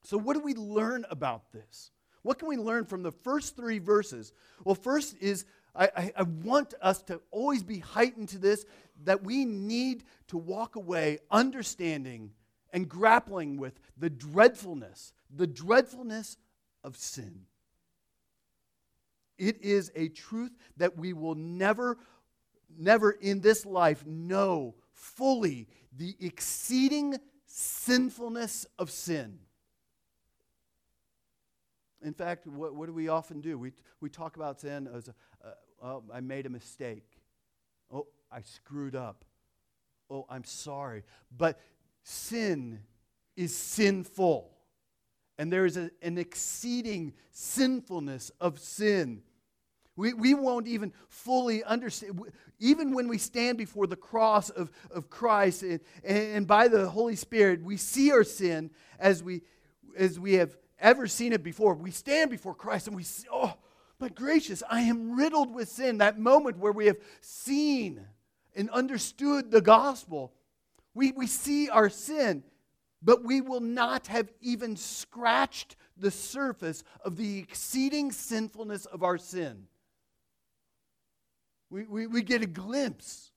So, 0.04 0.18
what 0.18 0.34
do 0.34 0.40
we 0.40 0.54
learn 0.54 1.06
about 1.10 1.51
this? 1.51 1.92
What 2.24 2.40
can 2.40 2.48
we 2.48 2.58
learn 2.58 2.86
from 2.86 3.04
the 3.04 3.12
first 3.12 3.56
three 3.56 3.80
verses? 3.80 4.32
Well, 4.63 4.75
first 4.75 5.16
is 5.20 5.46
I, 5.75 5.90
I, 5.96 6.13
I, 6.18 6.24
want 6.24 6.74
us 6.82 7.01
to 7.04 7.22
always 7.32 7.63
be 7.63 7.80
heightened 7.80 8.30
to 8.30 8.38
this 8.38 8.66
that 9.04 9.24
we 9.24 9.46
need 9.46 10.04
to 10.28 10.38
walk 10.38 10.75
away 10.75 11.20
understanding 11.32 12.32
and 12.74 12.88
grappling 12.88 13.58
with 13.58 13.80
the 13.98 14.10
dreadfulness, 14.10 15.13
the 15.34 15.48
dreadfulness 15.48 16.38
of 16.84 16.98
sin. 16.98 17.46
It 19.38 19.63
is 19.63 19.92
a 19.96 20.10
truth 20.10 20.51
that 20.78 20.98
we 20.98 21.13
will 21.13 21.36
never 21.36 21.98
never 22.78 23.12
in 23.12 23.42
this 23.42 23.66
life 23.66 24.06
know 24.06 24.75
fully 24.94 25.68
the 25.96 26.16
exceeding 26.20 27.18
sinfulness 27.46 28.66
of 28.80 28.90
sin. 28.90 29.40
In 32.04 32.13
fact, 32.13 32.48
what, 32.48 32.74
what 32.74 32.88
do 32.88 32.94
we 32.94 33.10
often 33.10 33.42
do? 33.42 33.58
We, 33.58 33.74
we 34.00 34.10
talk 34.10 34.36
about 34.36 34.60
sin 34.60 34.90
as, 34.94 35.10
uh, 35.10 35.51
oh, 35.84 36.04
I 36.12 36.20
made 36.20 36.46
a 36.46 36.50
mistake. 36.50 37.06
Oh, 37.94 38.08
I 38.32 38.42
screwed 38.42 38.96
up. 38.96 39.24
Oh, 40.10 40.25
I'm 40.30 40.44
sorry. 40.44 41.04
But 41.36 41.60
sin 42.04 42.80
is 43.36 43.56
sinful. 43.56 44.51
And 45.38 45.51
there 45.51 45.66
is 45.66 45.78
a, 45.78 45.92
an 46.01 46.18
exceeding 46.18 47.13
sinfulness 47.32 48.32
of 48.42 48.60
sin. 48.60 49.22
We, 49.96 50.14
we 50.14 50.34
won't 50.34 50.68
even 50.68 50.94
fully 51.10 51.64
understand. 51.64 52.22
Even 52.60 52.94
when 52.94 53.08
we 53.08 53.18
stand 53.18 53.58
before 53.58 53.88
the 53.88 53.96
cross 53.96 54.50
of, 54.50 54.72
of 54.90 55.10
Christ 55.10 55.64
and, 55.64 55.82
and 56.04 56.48
by 56.48 56.68
the 56.68 56.90
Holy 56.90 57.16
Spirit, 57.16 57.62
we 57.62 57.77
see 57.77 58.12
our 58.12 58.24
sin 58.24 58.72
as 59.00 59.22
we, 59.22 59.42
as 59.98 60.20
we 60.20 60.34
have 60.36 60.56
ever 60.80 61.08
seen 61.08 61.34
it 61.34 61.44
before. 61.44 61.74
We 61.74 61.92
stand 61.92 62.32
before 62.32 62.56
Christ 62.56 62.88
and 62.88 62.96
we 62.96 63.04
see, 63.04 63.27
oh, 63.32 63.56
but 64.00 64.16
gracious, 64.16 64.64
I 64.70 64.82
am 64.82 65.16
riddled 65.16 65.54
with 65.54 65.70
sin. 65.70 66.00
That 66.00 66.18
moment 66.18 66.58
where 66.58 66.72
we 66.72 66.88
have 66.88 66.98
seen 67.22 68.01
and 68.56 68.70
understood 68.72 69.51
the 69.51 69.62
gospel, 69.62 70.34
we, 70.94 71.12
we 71.12 71.27
see 71.27 71.70
our 71.70 71.90
sin, 71.90 72.44
but 73.01 73.24
we 73.24 73.42
will 73.42 73.62
not 73.62 74.08
have 74.08 74.32
even 74.42 74.75
scratched 74.75 75.75
the 75.98 76.12
surface 76.12 76.84
of 77.06 77.18
the 77.18 77.40
exceeding 77.40 78.12
sinfulness 78.12 78.86
of 78.86 79.04
our 79.04 79.18
sin. 79.18 79.68
We, 81.72 81.86
we, 81.86 82.05
we 82.05 82.22
get 82.22 82.44
a 82.44 82.48
glimpse. 82.48 83.31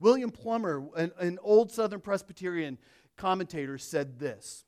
William 0.00 0.30
Plumer, 0.30 0.82
an, 0.96 1.12
an 1.18 1.38
old 1.42 1.70
Southern 1.70 2.00
Presbyterian 2.00 2.76
commentator, 3.16 3.78
said 3.78 4.18
this. 4.18 4.64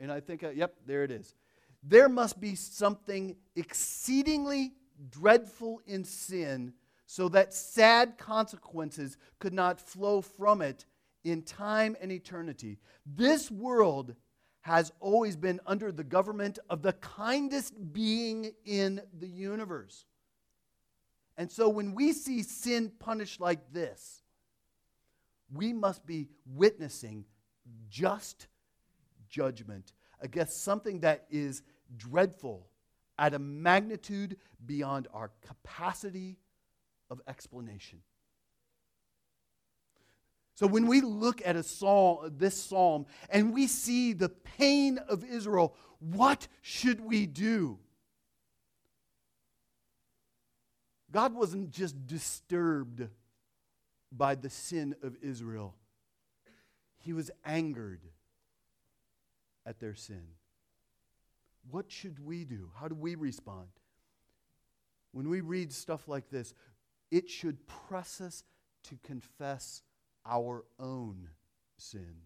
And 0.00 0.10
I 0.10 0.20
think, 0.20 0.44
uh, 0.44 0.50
yep, 0.50 0.76
there 0.86 1.02
it 1.02 1.10
is. 1.10 1.34
There 1.82 2.08
must 2.08 2.40
be 2.40 2.54
something 2.54 3.36
exceedingly 3.56 4.74
dreadful 5.10 5.80
in 5.84 6.04
sin 6.04 6.74
so 7.06 7.28
that 7.30 7.52
sad 7.52 8.16
consequences 8.16 9.16
could 9.40 9.52
not 9.52 9.80
flow 9.80 10.20
from 10.20 10.62
it 10.62 10.86
in 11.24 11.42
time 11.42 11.96
and 12.00 12.12
eternity. 12.12 12.78
This 13.04 13.50
world 13.50 14.14
has 14.60 14.92
always 15.00 15.34
been 15.34 15.58
under 15.66 15.90
the 15.90 16.04
government 16.04 16.60
of 16.70 16.82
the 16.82 16.92
kindest 16.92 17.74
being 17.92 18.52
in 18.64 19.02
the 19.18 19.26
universe. 19.26 20.06
And 21.36 21.50
so 21.50 21.68
when 21.68 21.94
we 21.94 22.12
see 22.12 22.42
sin 22.42 22.92
punished 22.98 23.40
like 23.40 23.72
this, 23.72 24.22
we 25.52 25.72
must 25.72 26.06
be 26.06 26.28
witnessing 26.46 27.24
just 27.88 28.46
judgment 29.28 29.92
against 30.20 30.62
something 30.62 31.00
that 31.00 31.26
is 31.30 31.62
dreadful 31.96 32.68
at 33.18 33.34
a 33.34 33.38
magnitude 33.38 34.36
beyond 34.64 35.08
our 35.12 35.30
capacity 35.46 36.38
of 37.10 37.20
explanation. 37.26 38.00
So 40.54 40.66
when 40.66 40.86
we 40.86 41.00
look 41.00 41.42
at 41.44 41.56
a 41.56 41.62
psalm, 41.62 42.34
this 42.36 42.56
psalm 42.56 43.06
and 43.30 43.52
we 43.52 43.66
see 43.66 44.12
the 44.12 44.28
pain 44.28 44.98
of 44.98 45.24
Israel, 45.24 45.74
what 45.98 46.46
should 46.60 47.00
we 47.00 47.26
do? 47.26 47.78
God 51.12 51.34
wasn't 51.34 51.70
just 51.70 52.06
disturbed 52.06 53.06
by 54.10 54.34
the 54.34 54.50
sin 54.50 54.94
of 55.02 55.16
Israel, 55.22 55.74
He 56.98 57.12
was 57.12 57.30
angered 57.44 58.00
at 59.64 59.78
their 59.78 59.94
sin. 59.94 60.24
What 61.70 61.90
should 61.90 62.24
we 62.24 62.44
do? 62.44 62.70
How 62.80 62.88
do 62.88 62.94
we 62.94 63.14
respond? 63.14 63.68
When 65.12 65.28
we 65.28 65.40
read 65.40 65.72
stuff 65.72 66.08
like 66.08 66.30
this, 66.30 66.54
it 67.10 67.28
should 67.28 67.58
press 67.66 68.20
us 68.20 68.42
to 68.84 68.98
confess 69.04 69.82
our 70.26 70.64
own 70.80 71.28
sin. 71.76 72.16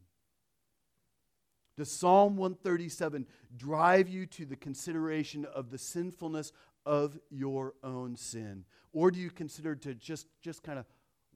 Does 1.77 1.91
Psalm 1.91 2.37
137 2.37 3.27
drive 3.55 4.09
you 4.09 4.25
to 4.27 4.47
the 4.47 4.57
consideration 4.57 5.45
of 5.45 5.71
the 5.71 5.77
sinfulness 5.77 6.53
of 6.87 7.19
your 7.29 7.75
own 7.83 8.17
sin? 8.17 8.65
Or 8.93 9.11
do 9.11 9.19
you 9.19 9.31
consider 9.31 9.75
to 9.77 9.95
just, 9.95 10.27
just 10.41 10.63
kind 10.63 10.79
of 10.79 10.87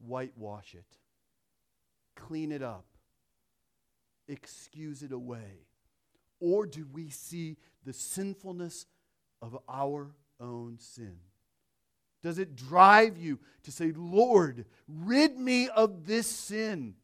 whitewash 0.06 0.74
it, 0.74 0.86
clean 2.16 2.52
it 2.52 2.62
up, 2.62 2.86
excuse 4.28 5.02
it 5.02 5.12
away? 5.12 5.66
Or 6.40 6.64
do 6.64 6.86
we 6.90 7.10
see 7.10 7.58
the 7.84 7.92
sinfulness 7.92 8.86
of 9.42 9.58
our 9.68 10.14
own 10.40 10.78
sin? 10.78 11.16
Does 12.22 12.38
it 12.38 12.54
drive 12.54 13.18
you 13.18 13.38
to 13.64 13.72
say, 13.72 13.92
Lord, 13.94 14.66
rid 14.86 15.38
me 15.38 15.68
of 15.68 16.06
this 16.06 16.26
sin? 16.26 16.94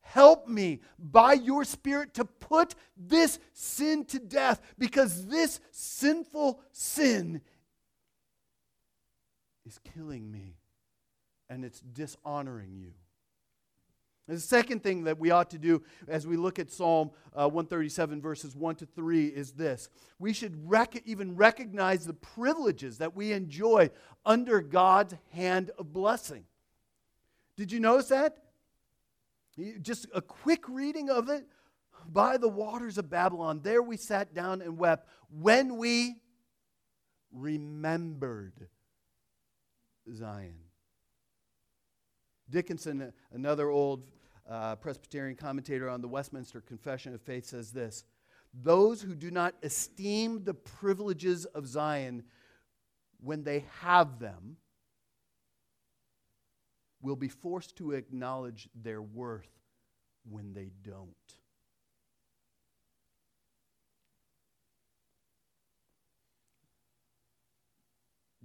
Help 0.00 0.48
me 0.48 0.80
by 0.98 1.34
your 1.34 1.64
Spirit 1.64 2.14
to 2.14 2.24
put 2.24 2.74
this 2.96 3.38
sin 3.52 4.04
to 4.06 4.18
death 4.18 4.60
because 4.78 5.26
this 5.26 5.60
sinful 5.70 6.60
sin 6.72 7.42
is 9.68 9.78
killing 9.94 10.30
me 10.32 10.56
and 11.50 11.64
it's 11.64 11.80
dishonoring 11.80 12.74
you. 12.74 12.92
The 14.26 14.40
second 14.40 14.82
thing 14.82 15.04
that 15.04 15.18
we 15.18 15.30
ought 15.30 15.50
to 15.50 15.58
do 15.58 15.82
as 16.06 16.26
we 16.26 16.36
look 16.36 16.58
at 16.58 16.70
Psalm 16.70 17.10
uh, 17.34 17.48
137, 17.48 18.20
verses 18.20 18.54
1 18.54 18.76
to 18.76 18.86
3, 18.86 19.26
is 19.26 19.52
this. 19.52 19.88
We 20.18 20.34
should 20.34 20.68
rec- 20.68 21.02
even 21.06 21.36
recognize 21.36 22.06
the 22.06 22.12
privileges 22.12 22.98
that 22.98 23.16
we 23.16 23.32
enjoy 23.32 23.90
under 24.26 24.60
God's 24.60 25.14
hand 25.32 25.70
of 25.78 25.92
blessing. 25.92 26.44
Did 27.56 27.72
you 27.72 27.80
notice 27.80 28.08
that? 28.08 28.36
Just 29.80 30.06
a 30.14 30.20
quick 30.20 30.68
reading 30.68 31.08
of 31.08 31.28
it. 31.28 31.46
By 32.06 32.36
the 32.36 32.48
waters 32.48 32.96
of 32.96 33.10
Babylon, 33.10 33.60
there 33.62 33.82
we 33.82 33.96
sat 33.96 34.34
down 34.34 34.62
and 34.62 34.78
wept 34.78 35.08
when 35.30 35.78
we 35.78 36.16
remembered 37.32 38.68
Zion. 40.14 40.54
Dickinson, 42.50 43.12
another 43.32 43.68
old 43.70 44.04
uh, 44.48 44.76
Presbyterian 44.76 45.36
commentator 45.36 45.88
on 45.88 46.00
the 46.00 46.08
Westminster 46.08 46.60
Confession 46.60 47.14
of 47.14 47.20
Faith, 47.20 47.46
says 47.46 47.72
this 47.72 48.04
Those 48.54 49.02
who 49.02 49.14
do 49.14 49.30
not 49.30 49.54
esteem 49.62 50.44
the 50.44 50.54
privileges 50.54 51.44
of 51.44 51.66
Zion 51.66 52.24
when 53.20 53.44
they 53.44 53.64
have 53.80 54.18
them 54.18 54.56
will 57.00 57.16
be 57.16 57.28
forced 57.28 57.76
to 57.76 57.92
acknowledge 57.92 58.68
their 58.74 59.02
worth 59.02 59.48
when 60.28 60.52
they 60.52 60.70
don't. 60.82 61.37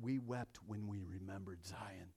We 0.03 0.19
wept 0.19 0.59
when 0.67 0.87
we 0.87 1.01
remembered 1.01 1.65
Zion. 1.65 2.09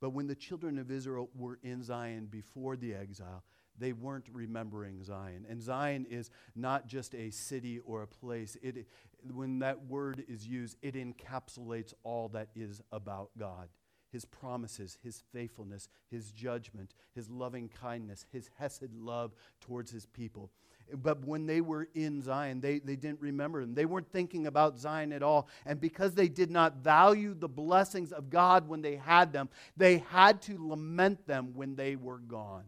But 0.00 0.10
when 0.10 0.26
the 0.26 0.34
children 0.34 0.76
of 0.76 0.90
Israel 0.90 1.30
were 1.36 1.58
in 1.62 1.82
Zion 1.84 2.26
before 2.26 2.76
the 2.76 2.94
exile, 2.94 3.44
they 3.78 3.92
weren't 3.92 4.28
remembering 4.32 5.04
Zion. 5.04 5.46
And 5.48 5.62
Zion 5.62 6.04
is 6.10 6.30
not 6.56 6.88
just 6.88 7.14
a 7.14 7.30
city 7.30 7.78
or 7.78 8.02
a 8.02 8.06
place. 8.06 8.56
It, 8.60 8.88
when 9.32 9.60
that 9.60 9.86
word 9.86 10.24
is 10.28 10.46
used, 10.46 10.78
it 10.82 10.94
encapsulates 10.94 11.94
all 12.02 12.28
that 12.30 12.48
is 12.56 12.82
about 12.90 13.30
God 13.38 13.68
his 14.12 14.24
promises, 14.24 14.96
his 15.02 15.22
faithfulness, 15.32 15.88
his 16.08 16.30
judgment, 16.32 16.94
his 17.14 17.28
loving 17.28 17.68
kindness, 17.68 18.24
his 18.32 18.48
hesed 18.58 18.94
love 18.94 19.34
towards 19.60 19.90
his 19.90 20.06
people. 20.06 20.50
But 20.94 21.24
when 21.24 21.46
they 21.46 21.60
were 21.60 21.88
in 21.94 22.22
Zion, 22.22 22.60
they, 22.60 22.78
they 22.78 22.96
didn't 22.96 23.20
remember 23.20 23.60
them. 23.60 23.74
They 23.74 23.86
weren't 23.86 24.10
thinking 24.12 24.46
about 24.46 24.78
Zion 24.78 25.12
at 25.12 25.22
all. 25.22 25.48
And 25.64 25.80
because 25.80 26.14
they 26.14 26.28
did 26.28 26.50
not 26.50 26.76
value 26.76 27.34
the 27.34 27.48
blessings 27.48 28.12
of 28.12 28.30
God 28.30 28.68
when 28.68 28.82
they 28.82 28.96
had 28.96 29.32
them, 29.32 29.48
they 29.76 29.98
had 29.98 30.40
to 30.42 30.68
lament 30.68 31.26
them 31.26 31.54
when 31.54 31.74
they 31.74 31.96
were 31.96 32.18
gone. 32.18 32.64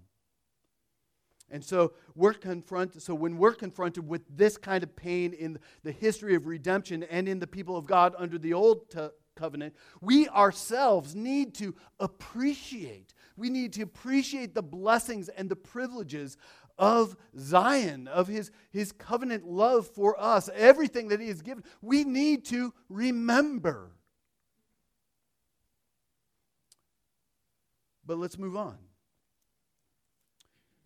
And 1.51 1.65
so 1.65 1.95
we're 2.15 2.35
confronted 2.35 3.03
so 3.03 3.15
when 3.15 3.39
we're 3.39 3.55
confronted 3.55 4.07
with 4.07 4.23
this 4.29 4.59
kind 4.59 4.83
of 4.83 4.95
pain 4.95 5.33
in 5.33 5.59
the 5.83 5.93
history 5.93 6.35
of 6.35 6.47
redemption 6.47 7.05
and 7.05 7.27
in 7.29 7.39
the 7.39 7.47
people 7.47 7.77
of 7.77 7.87
God 7.87 8.15
under 8.19 8.39
the 8.39 8.53
old 8.53 8.91
t- 8.91 9.09
covenant, 9.35 9.75
we 10.03 10.29
ourselves 10.29 11.15
need 11.15 11.55
to 11.55 11.75
appreciate. 12.01 13.15
We 13.37 13.49
need 13.49 13.73
to 13.75 13.83
appreciate 13.83 14.55
the 14.55 14.63
blessings 14.63 15.29
and 15.31 15.49
the 15.49 15.57
privileges 15.57 16.37
of 16.79 17.17
Zion, 17.39 18.09
of 18.09 18.29
his, 18.29 18.51
his 18.71 18.93
covenant 18.93 19.45
love 19.45 19.87
for 19.87 20.21
us, 20.21 20.49
everything 20.55 21.09
that 21.09 21.21
he 21.21 21.29
has 21.29 21.43
given. 21.43 21.65
We 21.83 22.05
need 22.05 22.45
to 22.47 22.73
remember. 22.89 23.91
But 28.07 28.19
let's 28.19 28.39
move 28.39 28.57
on. 28.57 28.79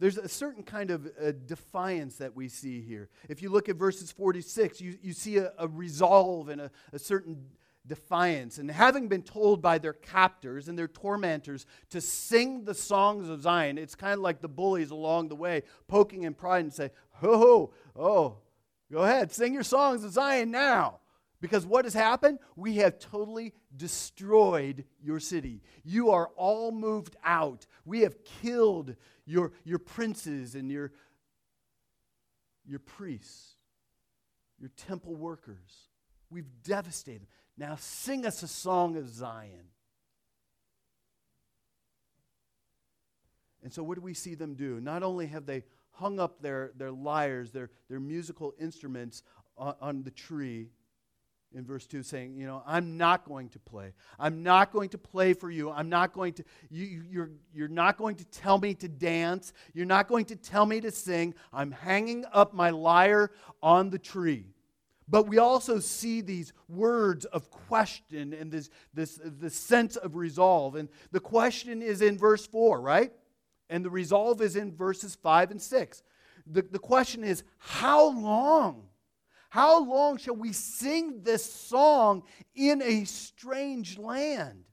There's 0.01 0.19
a 0.19 0.29
certain 0.29 0.65
kind 0.65 0.91
of 0.91 1.07
uh, 1.07 1.31
defiance 1.47 2.17
that 2.17 2.35
we 2.35 2.49
see 2.49 2.81
here. 2.81 3.09
If 3.29 3.41
you 3.41 3.51
look 3.51 3.69
at 3.69 3.77
verses 3.77 4.11
46, 4.11 4.81
you, 4.81 4.99
you 5.01 5.13
see 5.13 5.37
a, 5.37 5.53
a 5.57 5.69
resolve 5.69 6.49
and 6.49 6.63
a, 6.63 6.71
a 6.93 6.99
certain 6.99 7.45
defiance. 7.87 8.59
And 8.59 8.71
having 8.71 9.09
been 9.09 9.23
told 9.23 9.61
by 9.61 9.79
their 9.79 9.93
captors 9.93 10.69
and 10.69 10.79
their 10.79 10.89
tormentors 10.89 11.67
to 11.91 12.01
sing 12.01 12.65
the 12.65 12.75
songs 12.75 13.29
of 13.29 13.43
Zion, 13.43 13.79
it's 13.79 13.95
kind 13.95 14.15
of 14.15 14.21
like 14.21 14.41
the 14.41 14.49
bullies 14.49 14.91
along 14.91 15.29
the 15.29 15.37
way 15.37 15.63
poking 15.89 16.23
in 16.23 16.35
pride 16.35 16.65
and 16.65 16.73
say, 16.73 16.91
Oh, 17.23 17.73
oh, 17.97 18.39
go 18.91 18.99
ahead, 18.99 19.33
sing 19.33 19.55
your 19.55 19.63
songs 19.63 20.05
of 20.05 20.13
Zion 20.13 20.51
now. 20.51 21.01
Because 21.41 21.67
what 21.67 21.85
has 21.85 21.95
happened? 21.95 22.39
We 22.55 22.77
have 22.77 23.01
totally 23.01 23.53
destroyed 23.77 24.85
your 25.03 25.19
city. 25.19 25.61
You 25.83 26.11
are 26.11 26.29
all 26.37 26.71
moved 26.71 27.17
out. 27.25 27.67
We 27.85 28.03
have 28.03 28.15
killed 28.25 28.95
your, 29.27 29.53
your 29.65 29.81
princes 29.81 30.55
and 30.55 30.71
your, 30.71 30.93
your 32.65 32.79
priests, 32.79 33.57
your 34.61 34.71
temple 34.77 35.17
workers. 35.17 35.89
We've 36.31 36.49
devastated 36.63 37.23
them. 37.23 37.29
Now 37.57 37.77
sing 37.79 38.27
us 38.27 38.43
a 38.43 38.49
song 38.49 38.97
of 38.97 39.09
Zion. 39.09 39.69
And 43.63 43.73
so, 43.73 43.83
what 43.83 43.95
do 43.95 44.01
we 44.01 44.15
see 44.15 44.35
them 44.35 44.55
do? 44.55 44.81
Not 44.81 45.03
only 45.03 45.27
have 45.29 45.47
they 45.47 45.63
hung 45.93 46.19
up 46.19 46.43
their, 46.43 46.73
their 46.77 46.91
lyres, 46.91 47.53
their, 47.53 47.71
their 47.89 48.01
musical 48.01 48.55
instruments 48.59 49.23
on, 49.57 49.75
on 49.81 50.03
the 50.03 50.11
tree, 50.11 50.71
in 51.55 51.65
verse 51.65 51.87
2 51.87 52.03
saying, 52.03 52.37
You 52.37 52.47
know, 52.47 52.63
I'm 52.67 52.97
not 52.97 53.25
going 53.25 53.49
to 53.51 53.59
play. 53.59 53.93
I'm 54.19 54.43
not 54.43 54.73
going 54.73 54.89
to 54.91 54.99
play 54.99 55.35
for 55.35 55.51
you. 55.51 55.71
I'm 55.71 55.89
not 55.89 56.13
going 56.13 56.35
to, 56.35 56.45
you, 56.71 57.03
you're, 57.11 57.31
you're 57.53 57.69
not 57.69 57.99
going 57.99 58.17
to 58.17 58.25
tell 58.25 58.59
me 58.59 58.75
to 58.75 58.89
dance. 58.89 59.53
You're 59.75 59.87
not 59.87 60.09
going 60.09 60.25
to 60.27 60.37
tell 60.37 60.67
me 60.67 60.81
to 60.81 60.91
sing. 60.91 61.35
I'm 61.53 61.71
hanging 61.71 62.25
up 62.33 62.55
my 62.55 62.71
lyre 62.71 63.31
on 63.63 63.91
the 63.91 63.99
tree. 63.99 64.47
But 65.09 65.29
we 65.29 65.39
also 65.39 65.79
see 65.79 66.21
these 66.21 66.53
words 66.69 67.25
of 67.27 67.51
question 67.51 68.33
and 68.33 68.51
this, 68.51 68.71
this, 68.95 69.21
this 69.23 69.55
sense 69.55 69.97
of 69.97 70.17
resolve. 70.17 70.77
And 70.77 70.89
the 71.11 71.21
question 71.21 71.83
is 71.83 72.03
in 72.03 72.19
verse 72.19 72.47
4, 72.47 72.81
right? 72.81 73.13
And 73.69 73.85
the 73.85 73.91
resolve 73.91 74.41
is 74.41 74.57
in 74.57 74.75
verses 74.75 75.15
5 75.17 75.51
and 75.51 75.61
6. 75.63 76.03
The, 76.47 76.63
the 76.63 76.79
question 76.79 77.25
is, 77.25 77.43
how 77.59 78.11
long? 78.11 78.89
How 79.51 79.85
long 79.85 80.17
shall 80.17 80.37
we 80.37 80.53
sing 80.53 81.23
this 81.23 81.45
song 81.45 82.23
in 82.55 82.81
a 82.83 83.05
strange 83.05 83.99
land? 83.99 84.65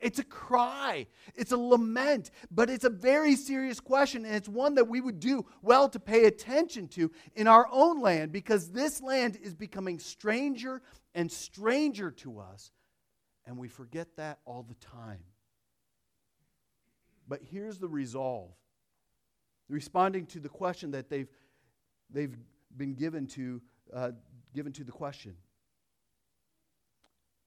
It's 0.00 0.18
a 0.18 0.24
cry, 0.24 1.06
it's 1.34 1.52
a 1.52 1.58
lament, 1.58 2.30
but 2.50 2.70
it's 2.70 2.84
a 2.84 2.90
very 2.90 3.36
serious 3.36 3.80
question, 3.80 4.24
and 4.24 4.34
it's 4.34 4.48
one 4.48 4.76
that 4.76 4.88
we 4.88 5.00
would 5.00 5.20
do 5.20 5.44
well 5.60 5.90
to 5.90 6.00
pay 6.00 6.24
attention 6.24 6.88
to 6.88 7.10
in 7.34 7.46
our 7.46 7.68
own 7.70 8.00
land 8.00 8.32
because 8.32 8.70
this 8.70 9.02
land 9.02 9.38
is 9.42 9.54
becoming 9.54 9.98
stranger 9.98 10.80
and 11.14 11.30
stranger 11.30 12.10
to 12.12 12.38
us, 12.38 12.72
and 13.44 13.58
we 13.58 13.68
forget 13.68 14.16
that 14.16 14.38
all 14.46 14.62
the 14.62 14.74
time. 14.74 15.20
But 17.28 17.42
here's 17.42 17.78
the 17.78 17.88
resolve. 17.88 18.52
Responding 19.68 20.24
to 20.26 20.40
the 20.40 20.48
question 20.48 20.92
that 20.92 21.10
they've, 21.10 21.28
they've 22.08 22.36
been 22.74 22.94
given 22.94 23.26
to, 23.28 23.60
uh, 23.94 24.12
given 24.54 24.72
to 24.72 24.84
the 24.84 24.92
question. 24.92 25.36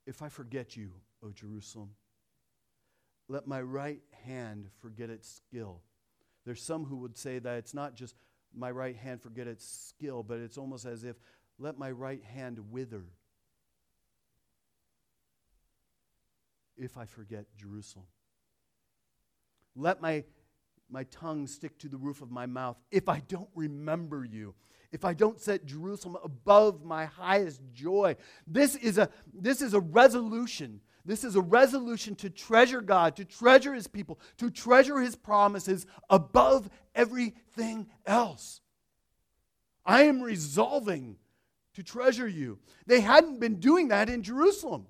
If 0.05 0.21
I 0.21 0.29
forget 0.29 0.77
you, 0.77 0.91
O 1.23 1.31
Jerusalem, 1.31 1.89
let 3.27 3.47
my 3.47 3.61
right 3.61 4.01
hand 4.25 4.67
forget 4.79 5.09
its 5.09 5.29
skill. 5.29 5.81
There's 6.45 6.61
some 6.61 6.85
who 6.85 6.97
would 6.97 7.17
say 7.17 7.39
that 7.39 7.57
it's 7.57 7.73
not 7.73 7.95
just 7.95 8.15
my 8.55 8.69
right 8.69 8.95
hand 8.95 9.21
forget 9.21 9.47
its 9.47 9.65
skill, 9.65 10.23
but 10.23 10.39
it's 10.39 10.57
almost 10.57 10.85
as 10.85 11.03
if 11.03 11.15
let 11.57 11.77
my 11.77 11.91
right 11.91 12.23
hand 12.23 12.59
wither 12.71 13.05
if 16.77 16.97
I 16.97 17.05
forget 17.05 17.45
Jerusalem. 17.55 18.05
Let 19.75 20.01
my, 20.01 20.23
my 20.89 21.03
tongue 21.05 21.47
stick 21.47 21.79
to 21.79 21.89
the 21.89 21.97
roof 21.97 22.21
of 22.21 22.29
my 22.29 22.45
mouth 22.45 22.77
if 22.91 23.09
I 23.09 23.21
don't 23.27 23.49
remember 23.55 24.25
you 24.25 24.53
if 24.93 25.03
I 25.03 25.15
don't 25.15 25.41
set 25.41 25.65
Jerusalem 25.65 26.17
above 26.23 26.85
my 26.85 27.05
highest 27.05 27.61
joy. 27.73 28.15
This 28.45 28.75
is 28.75 28.99
a, 28.99 29.09
this 29.33 29.61
is 29.61 29.73
a 29.73 29.79
resolution 29.79 30.81
this 31.05 31.23
is 31.23 31.35
a 31.35 31.41
resolution 31.41 32.15
to 32.15 32.29
treasure 32.29 32.81
God, 32.81 33.15
to 33.17 33.25
treasure 33.25 33.73
His 33.73 33.87
people, 33.87 34.19
to 34.37 34.49
treasure 34.49 34.99
His 34.99 35.15
promises 35.15 35.85
above 36.09 36.69
everything 36.95 37.87
else. 38.05 38.61
I 39.85 40.03
am 40.03 40.21
resolving 40.21 41.17
to 41.73 41.83
treasure 41.83 42.27
you. 42.27 42.59
They 42.85 43.01
hadn't 43.01 43.39
been 43.39 43.59
doing 43.59 43.89
that 43.89 44.09
in 44.09 44.23
Jerusalem. 44.23 44.87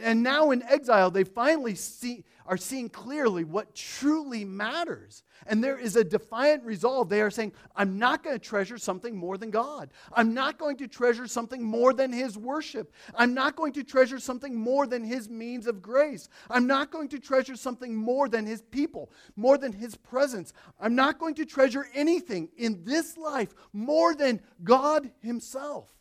And 0.00 0.22
now 0.22 0.52
in 0.52 0.62
exile, 0.62 1.10
they 1.10 1.24
finally 1.24 1.74
see, 1.74 2.24
are 2.46 2.56
seeing 2.56 2.88
clearly 2.88 3.44
what 3.44 3.74
truly 3.74 4.44
matters. 4.44 5.22
And 5.46 5.62
there 5.62 5.78
is 5.78 5.96
a 5.96 6.04
defiant 6.04 6.64
resolve. 6.64 7.08
They 7.08 7.20
are 7.20 7.30
saying, 7.30 7.52
I'm 7.74 7.98
not 7.98 8.22
going 8.22 8.34
to 8.34 8.44
treasure 8.44 8.78
something 8.78 9.16
more 9.16 9.36
than 9.36 9.50
God. 9.50 9.90
I'm 10.12 10.32
not 10.32 10.58
going 10.58 10.76
to 10.78 10.88
treasure 10.88 11.26
something 11.26 11.62
more 11.62 11.92
than 11.92 12.12
His 12.12 12.38
worship. 12.38 12.92
I'm 13.14 13.34
not 13.34 13.54
going 13.54 13.72
to 13.74 13.84
treasure 13.84 14.18
something 14.18 14.54
more 14.54 14.86
than 14.86 15.04
His 15.04 15.28
means 15.28 15.66
of 15.66 15.82
grace. 15.82 16.28
I'm 16.48 16.66
not 16.66 16.90
going 16.90 17.08
to 17.08 17.18
treasure 17.18 17.56
something 17.56 17.94
more 17.94 18.28
than 18.28 18.46
His 18.46 18.62
people, 18.62 19.10
more 19.36 19.58
than 19.58 19.72
His 19.72 19.94
presence. 19.94 20.52
I'm 20.80 20.94
not 20.94 21.18
going 21.18 21.34
to 21.34 21.44
treasure 21.44 21.86
anything 21.94 22.48
in 22.56 22.82
this 22.84 23.16
life 23.16 23.54
more 23.72 24.14
than 24.14 24.40
God 24.64 25.10
Himself. 25.20 25.95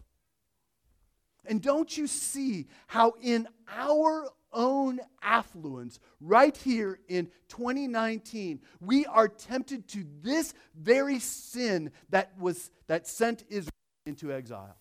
And 1.47 1.61
don't 1.61 1.95
you 1.97 2.07
see 2.07 2.67
how, 2.87 3.13
in 3.21 3.47
our 3.69 4.29
own 4.51 4.99
affluence, 5.21 5.99
right 6.21 6.55
here 6.55 6.99
in 7.07 7.29
2019, 7.49 8.61
we 8.79 9.05
are 9.05 9.27
tempted 9.27 9.87
to 9.89 10.05
this 10.21 10.53
very 10.75 11.19
sin 11.19 11.91
that, 12.09 12.37
was, 12.39 12.71
that 12.87 13.07
sent 13.07 13.43
Israel 13.49 13.71
into 14.05 14.31
exile? 14.31 14.75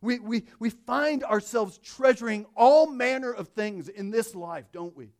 We, 0.00 0.18
we, 0.18 0.44
we 0.58 0.68
find 0.70 1.24
ourselves 1.24 1.78
treasuring 1.78 2.44
all 2.54 2.86
manner 2.86 3.32
of 3.32 3.48
things 3.48 3.88
in 3.88 4.10
this 4.10 4.34
life, 4.34 4.66
don't 4.70 4.94
we? 4.94 5.12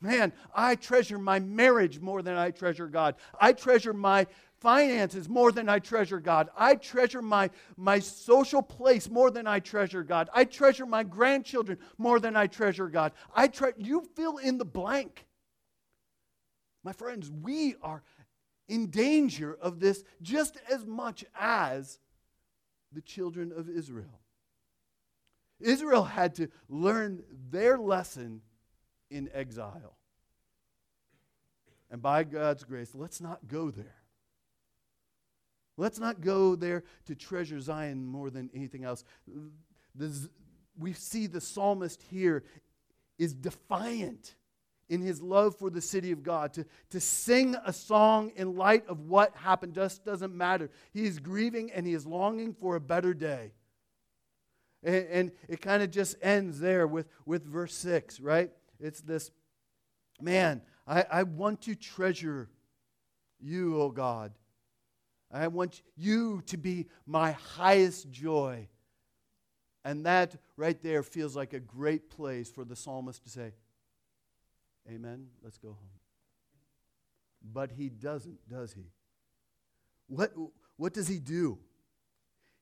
Man, 0.00 0.32
I 0.52 0.74
treasure 0.74 1.18
my 1.18 1.38
marriage 1.38 2.00
more 2.00 2.22
than 2.22 2.36
I 2.36 2.50
treasure 2.50 2.88
God. 2.88 3.14
I 3.40 3.52
treasure 3.52 3.92
my 3.92 4.26
finances 4.62 5.28
more 5.28 5.50
than 5.50 5.68
I 5.68 5.80
treasure 5.80 6.20
God. 6.20 6.48
I 6.56 6.76
treasure 6.76 7.20
my, 7.20 7.50
my 7.76 7.98
social 7.98 8.62
place 8.62 9.10
more 9.10 9.30
than 9.30 9.46
I 9.46 9.58
treasure 9.58 10.04
God. 10.04 10.30
I 10.32 10.44
treasure 10.44 10.86
my 10.86 11.02
grandchildren 11.02 11.78
more 11.98 12.20
than 12.20 12.36
I 12.36 12.46
treasure 12.46 12.88
God. 12.88 13.12
I 13.34 13.48
tre- 13.48 13.72
you 13.76 14.08
fill 14.14 14.38
in 14.38 14.58
the 14.58 14.64
blank. 14.64 15.26
My 16.84 16.92
friends, 16.92 17.30
we 17.30 17.74
are 17.82 18.02
in 18.68 18.86
danger 18.86 19.58
of 19.60 19.80
this 19.80 20.04
just 20.22 20.56
as 20.70 20.86
much 20.86 21.24
as 21.38 21.98
the 22.92 23.02
children 23.02 23.52
of 23.54 23.68
Israel. 23.68 24.20
Israel 25.60 26.04
had 26.04 26.36
to 26.36 26.48
learn 26.68 27.22
their 27.50 27.78
lesson 27.78 28.42
in 29.10 29.28
exile. 29.34 29.96
And 31.90 32.00
by 32.00 32.24
God's 32.24 32.64
grace, 32.64 32.94
let's 32.94 33.20
not 33.20 33.46
go 33.48 33.70
there. 33.70 34.01
Let's 35.76 35.98
not 35.98 36.20
go 36.20 36.54
there 36.54 36.84
to 37.06 37.14
treasure 37.14 37.60
Zion 37.60 38.06
more 38.06 38.30
than 38.30 38.50
anything 38.54 38.84
else. 38.84 39.04
The, 39.94 40.28
we 40.78 40.92
see 40.92 41.26
the 41.26 41.40
psalmist 41.40 42.02
here 42.02 42.44
is 43.18 43.34
defiant 43.34 44.34
in 44.88 45.00
his 45.00 45.22
love 45.22 45.56
for 45.56 45.70
the 45.70 45.80
city 45.80 46.12
of 46.12 46.22
God. 46.22 46.52
To, 46.54 46.66
to 46.90 47.00
sing 47.00 47.56
a 47.64 47.72
song 47.72 48.32
in 48.36 48.56
light 48.56 48.86
of 48.88 49.00
what 49.00 49.34
happened 49.36 49.74
just 49.74 50.04
doesn't 50.04 50.34
matter. 50.34 50.70
He 50.92 51.06
is 51.06 51.18
grieving 51.18 51.70
and 51.72 51.86
he 51.86 51.94
is 51.94 52.06
longing 52.06 52.52
for 52.52 52.76
a 52.76 52.80
better 52.80 53.14
day. 53.14 53.52
And, 54.82 55.06
and 55.10 55.32
it 55.48 55.62
kind 55.62 55.82
of 55.82 55.90
just 55.90 56.16
ends 56.20 56.60
there 56.60 56.86
with, 56.86 57.08
with 57.24 57.44
verse 57.46 57.74
6, 57.74 58.20
right? 58.20 58.50
It's 58.78 59.00
this 59.00 59.30
man, 60.20 60.60
I, 60.86 61.04
I 61.10 61.22
want 61.22 61.62
to 61.62 61.74
treasure 61.74 62.50
you, 63.40 63.80
O 63.80 63.90
God. 63.90 64.32
I 65.32 65.48
want 65.48 65.82
you 65.96 66.42
to 66.46 66.56
be 66.56 66.86
my 67.06 67.32
highest 67.32 68.10
joy. 68.10 68.68
And 69.84 70.06
that 70.06 70.36
right 70.56 70.80
there 70.82 71.02
feels 71.02 71.34
like 71.34 71.54
a 71.54 71.60
great 71.60 72.10
place 72.10 72.50
for 72.50 72.64
the 72.64 72.76
psalmist 72.76 73.24
to 73.24 73.30
say, 73.30 73.52
Amen, 74.88 75.28
let's 75.42 75.58
go 75.58 75.68
home. 75.68 76.00
But 77.52 77.70
he 77.70 77.88
doesn't, 77.88 78.48
does 78.48 78.72
he? 78.72 78.90
What, 80.08 80.32
what 80.76 80.92
does 80.92 81.08
he 81.08 81.18
do? 81.18 81.58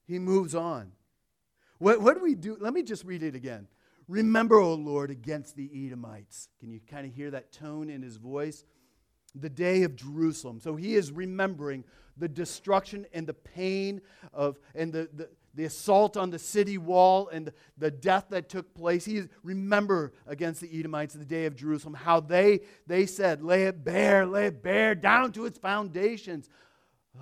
He 0.07 0.19
moves 0.19 0.55
on. 0.55 0.93
What, 1.79 2.01
what 2.01 2.15
do 2.15 2.23
we 2.23 2.35
do? 2.35 2.57
Let 2.61 2.75
me 2.75 2.83
just 2.83 3.05
read 3.05 3.23
it 3.23 3.35
again. 3.35 3.69
Remember, 4.07 4.59
O 4.59 4.75
Lord, 4.75 5.11
against 5.11 5.57
the 5.57 5.71
Edomites. 5.87 6.49
Can 6.59 6.71
you 6.71 6.81
kind 6.81 7.07
of 7.07 7.15
hear 7.15 7.31
that 7.31 7.53
tone 7.53 7.89
in 7.89 8.03
his 8.03 8.17
voice? 8.17 8.65
The 9.35 9.51
day 9.51 9.83
of 9.83 9.97
Jerusalem. 9.97 10.61
So 10.61 10.77
he 10.77 10.95
is 10.95 11.13
remembering 11.13 11.85
the 12.17 12.29
destruction 12.29 13.07
and 13.13 13.27
the 13.27 13.35
pain 13.35 14.01
of 14.33 14.59
and 14.75 14.93
the, 14.93 15.09
the, 15.13 15.29
the 15.55 15.65
assault 15.65 16.17
on 16.17 16.31
the 16.31 16.39
city 16.39 16.79
wall 16.79 17.29
and 17.29 17.53
the 17.79 17.91
death 17.91 18.27
that 18.31 18.49
took 18.49 18.75
place. 18.75 19.05
He 19.05 19.17
is, 19.17 19.29
remember 19.43 20.13
against 20.27 20.61
the 20.61 20.79
Edomites 20.79 21.15
the 21.15 21.25
day 21.25 21.47
of 21.47 21.57
Jerusalem 21.57 21.95
how 21.95 22.21
they 22.21 22.61
they 22.87 23.07
said, 23.07 23.43
"Lay 23.43 23.65
it 23.65 23.85
bare, 23.85 24.27
lay 24.27 24.47
it 24.47 24.63
bare 24.63 24.95
down 24.95 25.33
to 25.33 25.47
its 25.47 25.59
foundations." 25.59 26.49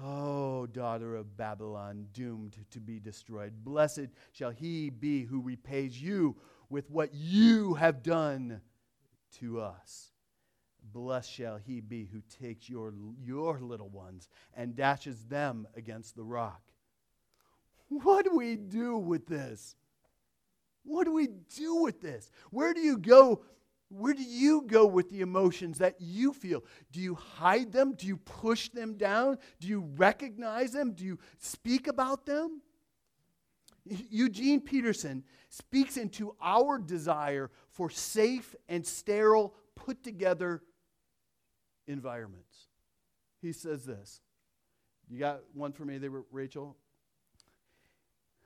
Oh, 0.02 0.66
daughter 0.66 1.16
of 1.16 1.36
Babylon, 1.36 2.08
doomed 2.12 2.56
to 2.72 2.80
be 2.80 3.00
destroyed. 3.00 3.64
Blessed 3.64 4.08
shall 4.32 4.50
he 4.50 4.90
be 4.90 5.24
who 5.24 5.40
repays 5.40 6.00
you 6.00 6.36
with 6.68 6.90
what 6.90 7.14
you 7.14 7.74
have 7.74 8.02
done 8.02 8.60
to 9.38 9.60
us. 9.60 10.10
Blessed 10.92 11.30
shall 11.30 11.56
he 11.56 11.80
be 11.80 12.04
who 12.04 12.22
takes 12.42 12.68
your, 12.68 12.94
your 13.22 13.60
little 13.60 13.88
ones 13.88 14.28
and 14.54 14.74
dashes 14.74 15.24
them 15.24 15.66
against 15.76 16.16
the 16.16 16.24
rock. 16.24 16.62
What 17.88 18.24
do 18.24 18.36
we 18.36 18.56
do 18.56 18.98
with 18.98 19.26
this? 19.26 19.76
What 20.84 21.04
do 21.04 21.12
we 21.12 21.28
do 21.56 21.82
with 21.82 22.00
this? 22.00 22.30
Where 22.50 22.72
do 22.72 22.80
you 22.80 22.98
go? 22.98 23.44
Where 23.90 24.12
do 24.12 24.22
you 24.22 24.62
go 24.66 24.86
with 24.86 25.08
the 25.10 25.22
emotions 25.22 25.78
that 25.78 25.96
you 25.98 26.32
feel? 26.32 26.64
Do 26.92 27.00
you 27.00 27.14
hide 27.14 27.72
them? 27.72 27.94
Do 27.94 28.06
you 28.06 28.18
push 28.18 28.68
them 28.68 28.94
down? 28.94 29.38
Do 29.60 29.68
you 29.68 29.88
recognize 29.96 30.72
them? 30.72 30.92
Do 30.92 31.04
you 31.04 31.18
speak 31.38 31.86
about 31.86 32.26
them? 32.26 32.60
Eugene 34.10 34.60
Peterson 34.60 35.24
speaks 35.48 35.96
into 35.96 36.34
our 36.42 36.78
desire 36.78 37.50
for 37.70 37.88
safe 37.88 38.54
and 38.68 38.86
sterile, 38.86 39.54
put 39.74 40.02
together 40.02 40.62
environments. 41.88 42.68
He 43.40 43.52
says 43.52 43.84
this. 43.84 44.20
You 45.08 45.18
got 45.18 45.40
one 45.54 45.72
for 45.72 45.84
me 45.84 45.98
there, 45.98 46.10
Rachel? 46.30 46.76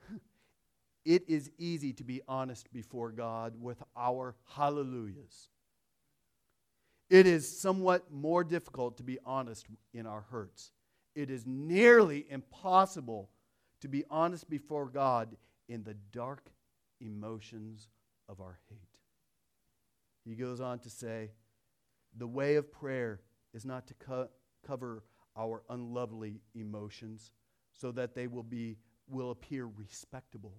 It 1.05 1.25
is 1.27 1.51
easy 1.57 1.91
to 1.93 2.03
be 2.05 2.21
honest 2.29 2.71
before 2.71 3.11
God 3.11 3.61
with 3.61 3.83
our 3.93 4.35
hallelujahs. 4.55 5.49
It 7.09 7.27
is 7.27 7.59
somewhat 7.59 8.09
more 8.09 8.45
difficult 8.45 8.95
to 8.97 9.03
be 9.03 9.19
honest 9.25 9.67
in 9.93 10.05
our 10.05 10.21
hurts. 10.31 10.71
It 11.13 11.29
is 11.29 11.45
nearly 11.45 12.25
impossible 12.29 13.29
to 13.81 13.89
be 13.89 14.05
honest 14.09 14.49
before 14.49 14.85
God 14.87 15.35
in 15.67 15.83
the 15.83 15.95
dark 16.13 16.49
emotions 17.01 17.89
of 18.29 18.39
our 18.39 18.57
hate. 18.69 18.99
He 20.23 20.35
goes 20.35 20.61
on 20.61 20.79
to 20.79 20.89
say, 20.89 21.31
the 22.17 22.27
way 22.27 22.55
of 22.55 22.71
prayer 22.71 23.19
is 23.53 23.65
not 23.65 23.87
to 23.87 23.93
co- 23.95 24.29
cover 24.65 25.03
our 25.37 25.63
unlovely 25.69 26.41
emotions 26.55 27.31
so 27.73 27.91
that 27.91 28.15
they 28.15 28.27
will 28.27 28.43
be 28.43 28.77
will 29.07 29.31
appear 29.31 29.65
respectable 29.65 30.53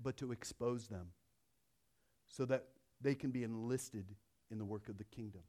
but 0.00 0.16
to 0.16 0.32
expose 0.32 0.88
them 0.88 1.08
so 2.28 2.44
that 2.44 2.64
they 3.00 3.14
can 3.14 3.30
be 3.30 3.44
enlisted 3.44 4.06
in 4.50 4.58
the 4.58 4.64
work 4.64 4.88
of 4.88 4.98
the 4.98 5.04
kingdom. 5.04 5.42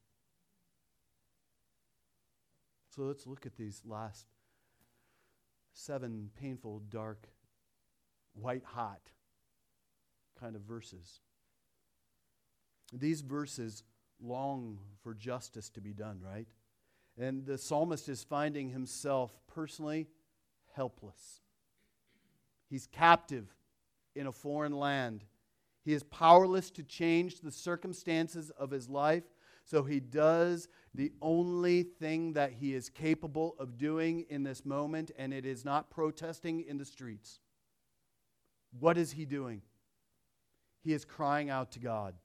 So 2.96 3.04
let's 3.04 3.26
look 3.26 3.46
at 3.46 3.56
these 3.58 3.82
last 3.86 4.28
seven 5.74 6.30
painful 6.40 6.82
dark 6.90 7.28
white 8.34 8.64
hot 8.64 9.02
kind 10.40 10.56
of 10.56 10.62
verses. 10.62 11.22
These 12.92 13.22
verses 13.22 13.84
long 14.24 14.80
for 15.02 15.14
justice 15.14 15.70
to 15.70 15.82
be 15.82 15.94
done, 15.94 16.20
right? 16.24 16.48
And 17.18 17.46
the 17.46 17.58
psalmist 17.58 18.10
is 18.10 18.24
finding 18.24 18.70
himself 18.70 19.32
personally 19.48 20.08
helpless. 20.76 21.42
He's 22.70 22.88
captive 22.88 23.48
in 24.16 24.28
a 24.28 24.32
foreign 24.32 24.74
land. 24.74 25.24
He 25.84 25.94
is 25.94 26.04
powerless 26.04 26.72
to 26.72 26.84
change 26.84 27.42
the 27.42 27.52
circumstances 27.52 28.50
of 28.52 28.72
his 28.72 28.90
life, 28.90 29.24
so 29.66 29.84
he 29.84 30.00
does 30.00 30.68
the 30.96 31.12
only 31.22 31.84
thing 31.84 32.34
that 32.34 32.54
he 32.54 32.74
is 32.74 32.90
capable 32.90 33.56
of 33.60 33.78
doing 33.78 34.26
in 34.30 34.44
this 34.44 34.66
moment, 34.66 35.12
and 35.18 35.34
it 35.34 35.46
is 35.46 35.66
not 35.66 35.90
protesting 35.90 36.62
in 36.62 36.78
the 36.78 36.86
streets. 36.86 37.40
What 38.80 38.98
is 38.98 39.12
he 39.12 39.26
doing? 39.26 39.62
He 40.82 40.94
is 40.94 41.06
crying 41.06 41.50
out 41.50 41.72
to 41.74 41.80
God. 41.80 42.16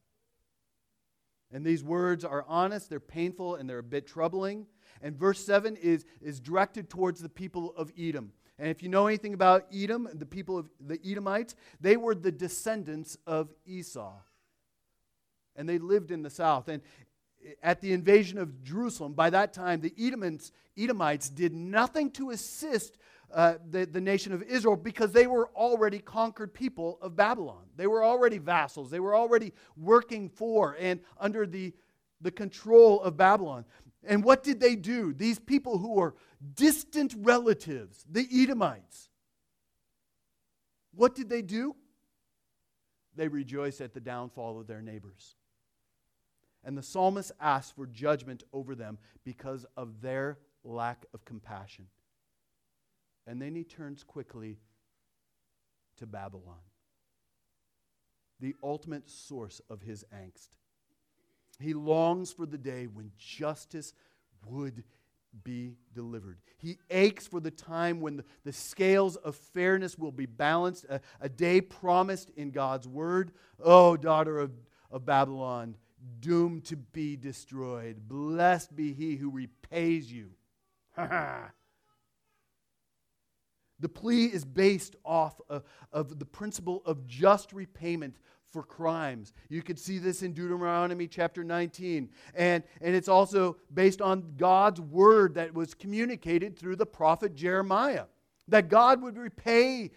And 1.52 1.64
these 1.64 1.82
words 1.82 2.24
are 2.24 2.44
honest, 2.46 2.90
they're 2.90 3.00
painful, 3.00 3.54
and 3.54 3.68
they're 3.68 3.78
a 3.78 3.82
bit 3.82 4.06
troubling. 4.06 4.66
And 5.00 5.16
verse 5.16 5.44
7 5.44 5.76
is, 5.76 6.04
is 6.20 6.40
directed 6.40 6.90
towards 6.90 7.20
the 7.20 7.28
people 7.28 7.74
of 7.76 7.92
Edom. 7.98 8.32
And 8.58 8.68
if 8.68 8.82
you 8.82 8.88
know 8.88 9.06
anything 9.06 9.34
about 9.34 9.66
Edom, 9.72 10.08
the 10.12 10.26
people 10.26 10.58
of 10.58 10.68
the 10.80 10.98
Edomites, 11.04 11.54
they 11.80 11.96
were 11.96 12.14
the 12.14 12.32
descendants 12.32 13.16
of 13.26 13.48
Esau. 13.64 14.14
And 15.54 15.68
they 15.68 15.78
lived 15.78 16.10
in 16.10 16.22
the 16.22 16.30
south. 16.30 16.68
And 16.68 16.82
at 17.62 17.80
the 17.80 17.92
invasion 17.92 18.38
of 18.38 18.62
Jerusalem, 18.62 19.12
by 19.12 19.30
that 19.30 19.52
time, 19.52 19.80
the 19.80 19.94
Edomites, 19.98 20.52
Edomites 20.76 21.30
did 21.30 21.54
nothing 21.54 22.10
to 22.12 22.30
assist 22.30 22.98
uh, 23.32 23.54
the, 23.70 23.84
the 23.84 24.00
nation 24.00 24.32
of 24.32 24.42
Israel 24.42 24.76
because 24.76 25.12
they 25.12 25.26
were 25.26 25.48
already 25.54 25.98
conquered 25.98 26.54
people 26.54 26.98
of 27.02 27.14
Babylon. 27.14 27.64
They 27.76 27.86
were 27.86 28.02
already 28.02 28.38
vassals. 28.38 28.90
They 28.90 29.00
were 29.00 29.14
already 29.14 29.52
working 29.76 30.28
for 30.28 30.76
and 30.78 31.00
under 31.18 31.46
the, 31.46 31.74
the 32.20 32.30
control 32.30 33.02
of 33.02 33.16
Babylon. 33.16 33.64
And 34.04 34.24
what 34.24 34.42
did 34.42 34.60
they 34.60 34.76
do? 34.76 35.12
These 35.12 35.38
people 35.38 35.78
who 35.78 35.94
were 35.94 36.14
distant 36.54 37.14
relatives, 37.18 38.04
the 38.10 38.26
Edomites, 38.32 39.10
what 40.94 41.14
did 41.14 41.28
they 41.28 41.42
do? 41.42 41.76
They 43.14 43.28
rejoiced 43.28 43.80
at 43.80 43.92
the 43.92 44.00
downfall 44.00 44.58
of 44.58 44.66
their 44.66 44.80
neighbors. 44.80 45.36
And 46.64 46.76
the 46.76 46.82
psalmist 46.82 47.32
asks 47.40 47.72
for 47.72 47.86
judgment 47.86 48.42
over 48.52 48.74
them 48.74 48.98
because 49.24 49.66
of 49.76 50.00
their 50.00 50.38
lack 50.64 51.04
of 51.14 51.24
compassion. 51.24 51.86
And 53.28 53.42
then 53.42 53.54
he 53.54 53.62
turns 53.62 54.02
quickly 54.02 54.56
to 55.98 56.06
Babylon, 56.06 56.62
the 58.40 58.56
ultimate 58.62 59.10
source 59.10 59.60
of 59.68 59.82
his 59.82 60.02
angst. 60.14 60.48
He 61.60 61.74
longs 61.74 62.32
for 62.32 62.46
the 62.46 62.56
day 62.56 62.86
when 62.86 63.12
justice 63.18 63.92
would 64.46 64.82
be 65.44 65.76
delivered. 65.94 66.38
He 66.56 66.78
aches 66.88 67.26
for 67.26 67.38
the 67.38 67.50
time 67.50 68.00
when 68.00 68.16
the, 68.16 68.24
the 68.44 68.52
scales 68.52 69.16
of 69.16 69.36
fairness 69.36 69.98
will 69.98 70.12
be 70.12 70.24
balanced, 70.24 70.86
a, 70.88 71.02
a 71.20 71.28
day 71.28 71.60
promised 71.60 72.30
in 72.34 72.50
God's 72.50 72.88
word. 72.88 73.32
Oh, 73.62 73.98
daughter 73.98 74.38
of, 74.38 74.52
of 74.90 75.04
Babylon, 75.04 75.76
doomed 76.20 76.64
to 76.66 76.76
be 76.76 77.16
destroyed. 77.16 78.08
Blessed 78.08 78.74
be 78.74 78.94
he 78.94 79.16
who 79.16 79.30
repays 79.30 80.10
you. 80.10 80.30
the 83.80 83.88
plea 83.88 84.26
is 84.26 84.44
based 84.44 84.96
off 85.04 85.40
of, 85.48 85.64
of 85.92 86.18
the 86.18 86.24
principle 86.24 86.82
of 86.84 87.06
just 87.06 87.52
repayment 87.52 88.16
for 88.50 88.62
crimes. 88.62 89.32
You 89.48 89.62
could 89.62 89.78
see 89.78 89.98
this 89.98 90.22
in 90.22 90.32
Deuteronomy 90.32 91.06
chapter 91.06 91.44
19. 91.44 92.08
And, 92.34 92.64
and 92.80 92.94
it's 92.94 93.08
also 93.08 93.56
based 93.72 94.00
on 94.00 94.34
God's 94.36 94.80
word 94.80 95.34
that 95.34 95.52
was 95.52 95.74
communicated 95.74 96.58
through 96.58 96.76
the 96.76 96.86
prophet 96.86 97.34
Jeremiah 97.34 98.04
that 98.48 98.68
God 98.68 99.02
would 99.02 99.18
repay 99.18 99.90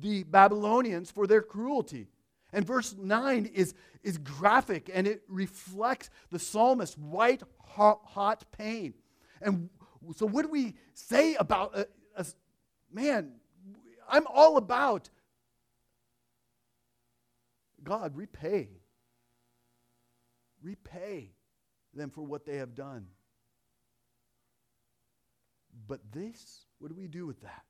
the 0.00 0.22
Babylonians 0.24 1.10
for 1.10 1.26
their 1.26 1.42
cruelty. 1.42 2.08
And 2.52 2.64
verse 2.64 2.94
9 2.96 3.46
is, 3.46 3.74
is 4.02 4.18
graphic 4.18 4.90
and 4.92 5.06
it 5.06 5.22
reflects 5.26 6.10
the 6.30 6.38
psalmist's 6.38 6.96
white 6.96 7.42
hot, 7.58 8.00
hot 8.04 8.44
pain. 8.52 8.94
And 9.40 9.68
so, 10.14 10.26
what 10.26 10.42
do 10.42 10.50
we 10.50 10.74
say 10.92 11.34
about, 11.34 11.76
a, 12.16 12.24
man, 12.94 13.32
I'm 14.08 14.26
all 14.32 14.56
about 14.56 15.10
God, 17.82 18.16
repay. 18.16 18.68
Repay 20.62 21.32
them 21.92 22.10
for 22.10 22.22
what 22.22 22.46
they 22.46 22.56
have 22.56 22.74
done. 22.74 23.06
But 25.86 26.00
this, 26.12 26.66
what 26.78 26.88
do 26.88 26.94
we 26.94 27.08
do 27.08 27.26
with 27.26 27.42
that? 27.42 27.64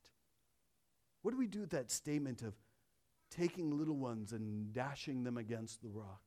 What 1.22 1.32
do 1.32 1.38
we 1.38 1.46
do 1.46 1.60
with 1.60 1.70
that 1.70 1.90
statement 1.90 2.42
of 2.42 2.54
taking 3.30 3.76
little 3.76 3.96
ones 3.96 4.32
and 4.32 4.72
dashing 4.72 5.24
them 5.24 5.36
against 5.36 5.82
the 5.82 5.88
rock? 5.88 6.20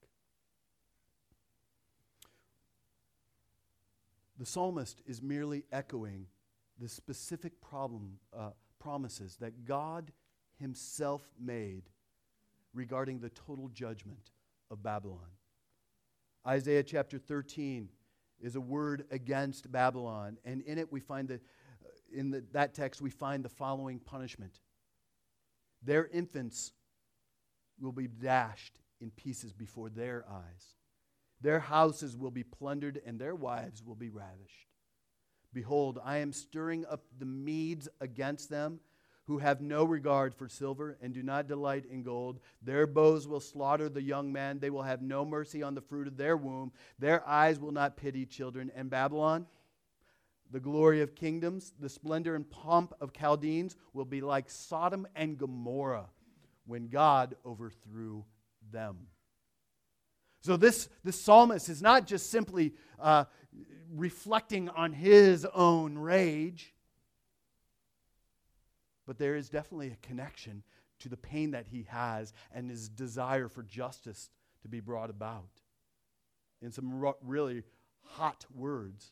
The 4.37 4.45
psalmist 4.45 5.01
is 5.07 5.21
merely 5.21 5.63
echoing 5.71 6.27
the 6.79 6.89
specific 6.89 7.59
problem, 7.61 8.19
uh, 8.37 8.51
promises 8.87 9.35
that 9.41 9.65
God 9.65 10.13
Himself 10.61 11.21
made 11.37 11.83
regarding 12.73 13.19
the 13.19 13.29
total 13.29 13.67
judgment 13.67 14.31
of 14.71 14.81
Babylon. 14.81 15.27
Isaiah 16.47 16.83
chapter 16.83 17.19
13 17.19 17.89
is 18.39 18.55
a 18.55 18.61
word 18.61 19.03
against 19.11 19.69
Babylon, 19.69 20.37
and 20.45 20.61
in 20.61 20.77
it 20.77 20.89
we 20.89 21.01
find 21.01 21.27
that 21.27 21.41
uh, 21.41 21.89
in 22.13 22.31
the, 22.31 22.45
that 22.53 22.73
text 22.73 23.01
we 23.01 23.09
find 23.09 23.43
the 23.43 23.49
following 23.49 23.99
punishment. 23.99 24.61
Their 25.83 26.07
infants 26.07 26.71
will 27.81 27.91
be 27.91 28.07
dashed 28.07 28.79
in 29.01 29.11
pieces 29.11 29.51
before 29.51 29.89
their 29.89 30.23
eyes. 30.31 30.75
Their 31.41 31.59
houses 31.59 32.15
will 32.15 32.31
be 32.31 32.43
plundered, 32.43 33.01
and 33.05 33.19
their 33.19 33.35
wives 33.35 33.83
will 33.83 33.95
be 33.95 34.09
ravished. 34.09 34.66
Behold, 35.53 35.99
I 36.03 36.17
am 36.17 36.33
stirring 36.33 36.85
up 36.85 37.03
the 37.17 37.25
Medes 37.25 37.87
against 37.99 38.49
them 38.49 38.79
who 39.27 39.39
have 39.39 39.59
no 39.59 39.83
regard 39.83 40.33
for 40.33 40.47
silver 40.47 40.97
and 41.01 41.13
do 41.13 41.21
not 41.21 41.47
delight 41.47 41.85
in 41.85 42.01
gold. 42.01 42.39
Their 42.61 42.87
bows 42.87 43.27
will 43.27 43.41
slaughter 43.41 43.89
the 43.89 44.01
young 44.01 44.31
man. 44.31 44.59
They 44.59 44.69
will 44.69 44.83
have 44.83 45.01
no 45.01 45.25
mercy 45.25 45.61
on 45.61 45.75
the 45.75 45.81
fruit 45.81 46.07
of 46.07 46.15
their 46.15 46.37
womb. 46.37 46.71
Their 46.97 47.27
eyes 47.27 47.59
will 47.59 47.73
not 47.73 47.97
pity 47.97 48.25
children. 48.25 48.71
And 48.73 48.89
Babylon, 48.89 49.45
the 50.49 50.61
glory 50.61 51.01
of 51.01 51.13
kingdoms, 51.13 51.73
the 51.77 51.89
splendor 51.89 52.35
and 52.35 52.49
pomp 52.49 52.93
of 53.01 53.11
Chaldeans, 53.11 53.75
will 53.93 54.05
be 54.05 54.21
like 54.21 54.49
Sodom 54.49 55.05
and 55.13 55.37
Gomorrah 55.37 56.07
when 56.65 56.87
God 56.87 57.35
overthrew 57.45 58.23
them. 58.71 59.07
So, 60.41 60.55
this, 60.55 60.87
this 61.03 61.19
psalmist 61.19 61.67
is 61.67 61.81
not 61.81 62.07
just 62.07 62.29
simply 62.29 62.73
uh, 62.97 63.25
reflecting 63.93 64.69
on 64.69 64.93
his 64.93 65.45
own 65.53 65.97
rage 65.97 66.73
but 69.07 69.17
there 69.17 69.35
is 69.35 69.49
definitely 69.49 69.87
a 69.87 70.05
connection 70.05 70.61
to 70.99 71.09
the 71.09 71.17
pain 71.17 71.51
that 71.51 71.67
he 71.67 71.87
has 71.89 72.33
and 72.53 72.69
his 72.69 72.89
desire 72.89 73.47
for 73.47 73.63
justice 73.63 74.29
to 74.61 74.67
be 74.67 74.81
brought 74.81 75.09
about. 75.09 75.61
In 76.61 76.71
some 76.71 77.13
really 77.23 77.63
hot 78.03 78.45
words, 78.53 79.11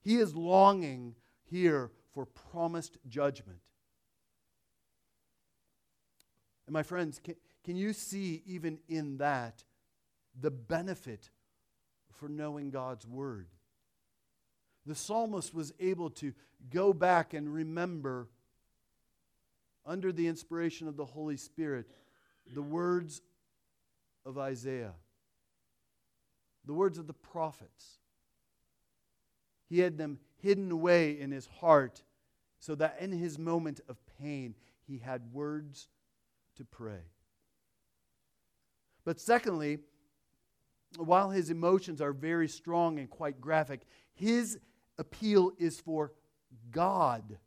he 0.00 0.16
is 0.16 0.34
longing 0.34 1.16
here 1.42 1.90
for 2.14 2.24
promised 2.24 2.98
judgment. 3.08 3.58
And 6.66 6.74
my 6.74 6.84
friends, 6.84 7.18
can, 7.22 7.34
can 7.64 7.76
you 7.76 7.92
see 7.92 8.42
even 8.46 8.78
in 8.88 9.16
that 9.16 9.64
the 10.40 10.50
benefit 10.50 11.30
for 12.12 12.28
knowing 12.28 12.70
God's 12.70 13.06
word? 13.06 13.48
The 14.86 14.94
psalmist 14.94 15.54
was 15.54 15.72
able 15.78 16.10
to 16.10 16.32
go 16.70 16.92
back 16.92 17.34
and 17.34 17.52
remember 17.52 18.28
under 19.86 20.12
the 20.12 20.28
inspiration 20.28 20.88
of 20.88 20.96
the 20.96 21.04
Holy 21.04 21.36
Spirit, 21.36 21.86
the 22.54 22.62
words 22.62 23.22
of 24.24 24.38
Isaiah, 24.38 24.94
the 26.64 26.72
words 26.72 26.98
of 26.98 27.06
the 27.06 27.12
prophets. 27.12 27.98
He 29.68 29.80
had 29.80 29.98
them 29.98 30.18
hidden 30.42 30.70
away 30.70 31.18
in 31.18 31.30
his 31.30 31.46
heart 31.46 32.02
so 32.58 32.74
that 32.76 32.98
in 33.00 33.12
his 33.12 33.38
moment 33.38 33.80
of 33.88 33.96
pain, 34.20 34.54
he 34.86 34.98
had 34.98 35.32
words 35.32 35.88
to 36.56 36.64
pray. 36.64 37.00
But 39.04 39.18
secondly, 39.18 39.78
while 40.96 41.30
his 41.30 41.50
emotions 41.50 42.00
are 42.00 42.12
very 42.12 42.48
strong 42.48 42.98
and 42.98 43.08
quite 43.08 43.40
graphic, 43.40 43.80
his 44.14 44.58
appeal 45.02 45.52
is 45.58 45.80
for 45.80 46.12
God 46.70 47.38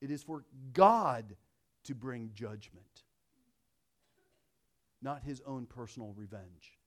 it 0.00 0.10
is 0.10 0.22
for 0.22 0.44
God 0.72 1.36
to 1.84 1.94
bring 1.94 2.30
judgment, 2.34 3.04
not 5.02 5.22
his 5.22 5.42
own 5.46 5.66
personal 5.66 6.12
revenge. 6.16 6.77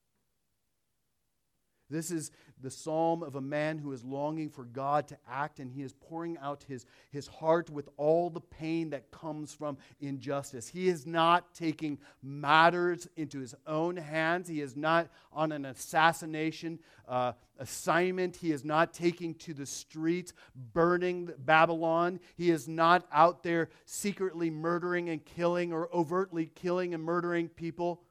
This 1.91 2.09
is 2.09 2.31
the 2.61 2.71
psalm 2.71 3.21
of 3.23 3.35
a 3.35 3.41
man 3.41 3.77
who 3.77 3.91
is 3.91 4.03
longing 4.03 4.49
for 4.49 4.63
God 4.63 5.07
to 5.09 5.17
act, 5.29 5.59
and 5.59 5.71
he 5.71 5.81
is 5.81 5.93
pouring 5.93 6.37
out 6.37 6.63
his, 6.67 6.85
his 7.11 7.27
heart 7.27 7.69
with 7.69 7.89
all 7.97 8.29
the 8.29 8.39
pain 8.39 8.91
that 8.91 9.11
comes 9.11 9.53
from 9.53 9.77
injustice. 9.99 10.67
He 10.67 10.87
is 10.87 11.05
not 11.05 11.53
taking 11.53 11.99
matters 12.23 13.07
into 13.15 13.39
his 13.39 13.55
own 13.67 13.97
hands. 13.97 14.47
He 14.47 14.61
is 14.61 14.75
not 14.75 15.09
on 15.33 15.51
an 15.51 15.65
assassination 15.65 16.79
uh, 17.07 17.33
assignment. 17.59 18.37
He 18.37 18.51
is 18.51 18.63
not 18.63 18.93
taking 18.93 19.35
to 19.35 19.53
the 19.53 19.65
streets, 19.65 20.33
burning 20.73 21.29
Babylon. 21.39 22.19
He 22.35 22.51
is 22.51 22.67
not 22.67 23.05
out 23.11 23.43
there 23.43 23.69
secretly 23.85 24.49
murdering 24.49 25.09
and 25.09 25.23
killing 25.25 25.73
or 25.73 25.89
overtly 25.93 26.45
killing 26.45 26.93
and 26.93 27.03
murdering 27.03 27.49
people. 27.49 28.03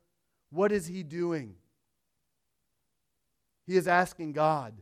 What 0.51 0.73
is 0.73 0.87
he 0.87 1.03
doing? 1.03 1.55
He 3.71 3.77
is 3.77 3.87
asking 3.87 4.33
God 4.33 4.75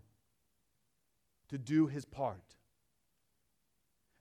to 1.51 1.59
do 1.59 1.89
his 1.89 2.07
part. 2.07 2.57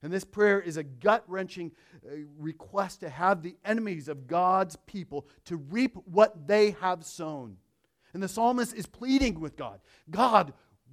And 0.04 0.12
this 0.12 0.26
prayer 0.26 0.60
is 0.60 0.76
a 0.76 0.84
gut 0.84 1.24
wrenching 1.26 1.72
uh, 2.06 2.16
request 2.38 3.00
to 3.00 3.08
have 3.08 3.42
the 3.42 3.56
enemies 3.64 4.10
of 4.10 4.28
God's 4.28 4.76
people 4.86 5.26
to 5.46 5.56
reap 5.56 5.96
what 6.04 6.50
they 6.50 6.72
have 6.82 7.06
sown. 7.06 7.56
And 8.14 8.22
the 8.22 8.28
psalmist 8.28 8.76
is 8.76 8.86
pleading 8.86 9.40
with 9.40 9.56
God 9.56 9.80
God, 10.10 10.52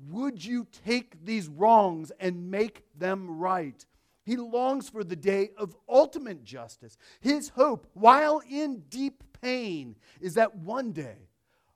would 0.09 0.45
you 0.45 0.69
take 0.87 1.25
these 1.25 1.49
wrongs 1.49 2.13
and 2.21 2.53
make 2.53 2.85
them 2.97 3.41
right? 3.41 3.85
He 4.23 4.37
longs 4.37 4.89
for 4.89 5.03
the 5.03 5.17
day 5.17 5.51
of 5.59 5.75
ultimate 5.89 6.45
justice. 6.45 6.97
His 7.19 7.49
hope, 7.49 7.89
while 7.95 8.41
in 8.49 8.85
deep 8.89 9.25
pain, 9.43 9.97
is 10.21 10.35
that 10.35 10.55
one 10.55 10.93
day, 10.93 11.29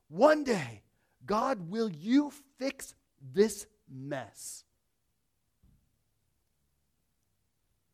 one 0.07 0.45
day, 0.45 0.83
God, 1.29 1.71
will 1.71 1.91
you 1.91 2.33
fix 2.59 2.95
this 3.35 3.67
mess? 3.89 4.65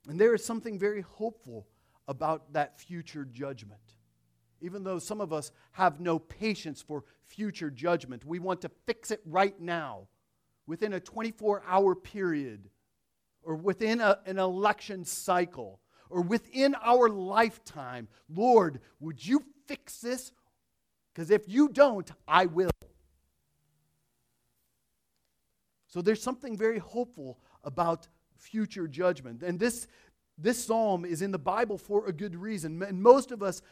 And 0.09 0.19
there 0.19 0.35
is 0.35 0.45
something 0.45 0.79
very 0.79 1.01
hopeful 1.01 1.67
about 2.07 2.53
that 2.53 2.79
future 2.79 3.25
judgment. 3.25 3.81
Even 4.61 4.85
though 4.85 5.01
some 5.01 5.21
of 5.21 5.33
us 5.33 5.51
have 5.73 6.01
no 6.01 6.19
patience 6.19 6.81
for 6.81 7.05
future 7.27 7.71
judgment, 7.71 8.25
we 8.25 8.39
want 8.39 8.61
to 8.63 8.71
fix 8.87 9.11
it 9.11 9.21
right 9.27 9.59
now, 9.61 10.07
within 10.67 10.93
a 10.93 11.01
24 11.01 11.63
hour 11.67 11.95
period, 11.95 12.71
or 13.43 13.57
within 13.57 14.01
a, 14.01 14.21
an 14.27 14.39
election 14.39 15.05
cycle, 15.05 15.81
or 16.09 16.21
within 16.21 16.77
our 16.83 17.09
lifetime. 17.09 18.07
Lord, 18.29 18.81
would 19.01 19.27
you 19.27 19.43
fix 19.67 19.99
this? 19.99 20.31
Because 21.13 21.31
if 21.31 21.49
you 21.49 21.69
don't, 21.69 22.11
I 22.29 22.47
will. 22.47 22.71
So 25.95 26.03
there's 26.03 26.21
something 26.21 26.57
very 26.57 26.81
hopeful 26.81 27.39
about 27.63 28.09
future 28.37 28.89
judgment. 28.89 29.45
And 29.45 29.61
this, 29.61 29.87
this 30.37 30.65
psalm 30.65 31.05
is 31.05 31.23
in 31.23 31.31
the 31.31 31.39
Bible 31.39 31.79
for 31.79 32.09
a 32.09 32.13
good 32.13 32.35
reason. 32.35 32.83
And 32.83 33.01
most 33.01 33.31
of 33.31 33.45
us 33.45 33.63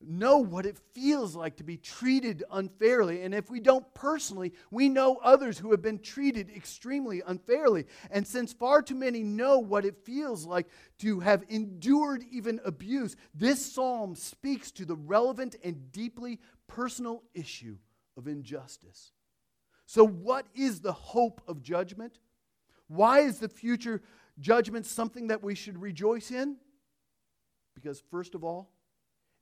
know 0.00 0.38
what 0.38 0.66
it 0.66 0.76
feels 0.92 1.36
like 1.36 1.58
to 1.58 1.62
be 1.62 1.76
treated 1.76 2.42
unfairly. 2.50 3.22
And 3.22 3.32
if 3.32 3.48
we 3.48 3.60
don't 3.60 3.86
personally, 3.94 4.54
we 4.72 4.88
know 4.88 5.20
others 5.22 5.56
who 5.56 5.70
have 5.70 5.80
been 5.80 6.00
treated 6.00 6.50
extremely 6.50 7.22
unfairly. 7.24 7.84
And 8.10 8.26
since 8.26 8.52
far 8.52 8.82
too 8.82 8.96
many 8.96 9.22
know 9.22 9.60
what 9.60 9.84
it 9.84 10.04
feels 10.04 10.44
like 10.44 10.66
to 10.98 11.20
have 11.20 11.44
endured 11.48 12.24
even 12.32 12.58
abuse, 12.64 13.14
this 13.36 13.64
psalm 13.72 14.16
speaks 14.16 14.72
to 14.72 14.84
the 14.84 14.96
relevant 14.96 15.54
and 15.62 15.92
deeply 15.92 16.40
personal 16.66 17.22
issue 17.34 17.76
of 18.16 18.26
injustice. 18.26 19.12
So, 19.88 20.06
what 20.06 20.46
is 20.54 20.82
the 20.82 20.92
hope 20.92 21.40
of 21.48 21.62
judgment? 21.62 22.18
Why 22.88 23.20
is 23.20 23.38
the 23.38 23.48
future 23.48 24.02
judgment 24.38 24.84
something 24.84 25.28
that 25.28 25.42
we 25.42 25.54
should 25.54 25.80
rejoice 25.80 26.30
in? 26.30 26.58
Because, 27.74 28.02
first 28.10 28.34
of 28.34 28.44
all, 28.44 28.68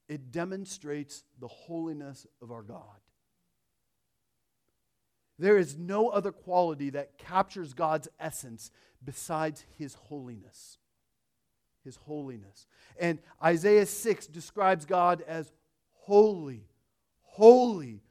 it 0.08 0.30
demonstrates 0.30 1.24
the 1.40 1.48
holiness 1.48 2.28
of 2.40 2.52
our 2.52 2.62
God. 2.62 3.00
There 5.36 5.58
is 5.58 5.76
no 5.76 6.10
other 6.10 6.30
quality 6.30 6.90
that 6.90 7.18
captures 7.18 7.74
God's 7.74 8.06
essence 8.20 8.70
besides 9.04 9.64
his 9.76 9.94
holiness. 9.94 10.78
His 11.82 11.96
holiness. 11.96 12.68
And 13.00 13.18
Isaiah 13.42 13.84
6 13.84 14.28
describes 14.28 14.84
God 14.84 15.24
as 15.26 15.50
holy, 15.90 16.68
holy, 17.22 18.04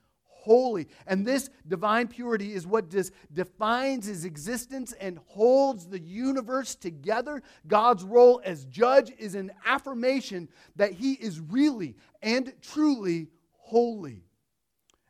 holy. 0.46 0.88
And 1.08 1.26
this 1.26 1.50
divine 1.68 2.08
purity 2.08 2.54
is 2.54 2.68
what 2.68 2.90
dis- 2.90 3.12
defines 3.34 4.06
his 4.06 4.26
existence 4.26 4.94
and 4.94 5.20
holds 5.26 5.88
the 5.88 6.00
universe 6.00 6.76
together. 6.76 7.42
God's 7.68 8.04
role 8.04 8.42
as 8.46 8.66
judge 8.66 9.12
is 9.18 9.34
an 9.34 9.52
affirmation 9.66 10.48
that 10.76 10.94
he 10.94 11.14
is 11.14 11.40
really 11.40 11.96
and 12.22 12.54
truly 12.62 13.28
holy. 13.54 14.24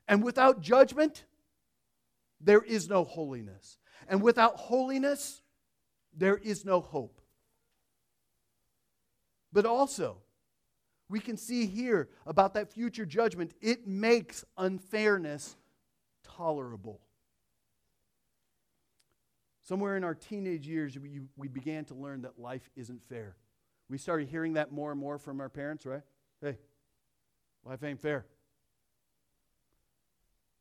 And 0.07 0.23
without 0.23 0.61
judgment, 0.61 1.25
there 2.39 2.61
is 2.61 2.87
no 2.87 3.03
holiness. 3.03 3.77
And 4.07 4.21
without 4.21 4.55
holiness, 4.55 5.41
there 6.15 6.37
is 6.37 6.63
no 6.63 6.79
hope. 6.79 7.19
But 9.51 9.65
also, 9.65 10.17
we 11.09 11.19
can 11.19 11.37
see 11.37 11.65
here 11.65 12.09
about 12.25 12.53
that 12.55 12.71
future 12.71 13.05
judgment, 13.05 13.53
it 13.61 13.87
makes 13.87 14.43
unfairness 14.57 15.55
tolerable. 16.23 16.99
Somewhere 19.63 19.97
in 19.97 20.03
our 20.03 20.15
teenage 20.15 20.67
years, 20.67 20.97
we, 20.97 21.21
we 21.35 21.47
began 21.47 21.85
to 21.85 21.95
learn 21.95 22.21
that 22.21 22.39
life 22.39 22.69
isn't 22.75 23.03
fair. 23.03 23.35
We 23.89 23.97
started 23.97 24.29
hearing 24.29 24.53
that 24.53 24.71
more 24.71 24.91
and 24.91 24.99
more 24.99 25.17
from 25.17 25.39
our 25.39 25.49
parents, 25.49 25.85
right? 25.85 26.01
Hey, 26.41 26.57
life 27.63 27.83
ain't 27.83 28.01
fair. 28.01 28.25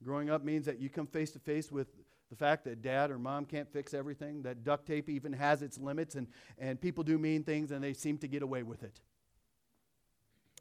Growing 0.02 0.28
up 0.28 0.44
means 0.44 0.66
that 0.66 0.78
you 0.78 0.90
come 0.90 1.06
face 1.06 1.30
to 1.32 1.38
face 1.38 1.72
with 1.72 1.88
the 2.30 2.36
fact 2.36 2.64
that 2.64 2.82
dad 2.82 3.10
or 3.10 3.18
mom 3.18 3.44
can't 3.44 3.70
fix 3.72 3.94
everything, 3.94 4.42
that 4.42 4.64
duct 4.64 4.86
tape 4.86 5.08
even 5.08 5.32
has 5.32 5.62
its 5.62 5.78
limits, 5.78 6.14
and, 6.14 6.26
and 6.58 6.80
people 6.80 7.04
do 7.04 7.18
mean 7.18 7.42
things 7.42 7.70
and 7.70 7.82
they 7.82 7.92
seem 7.92 8.18
to 8.18 8.28
get 8.28 8.42
away 8.42 8.62
with 8.62 8.82
it. 8.82 9.00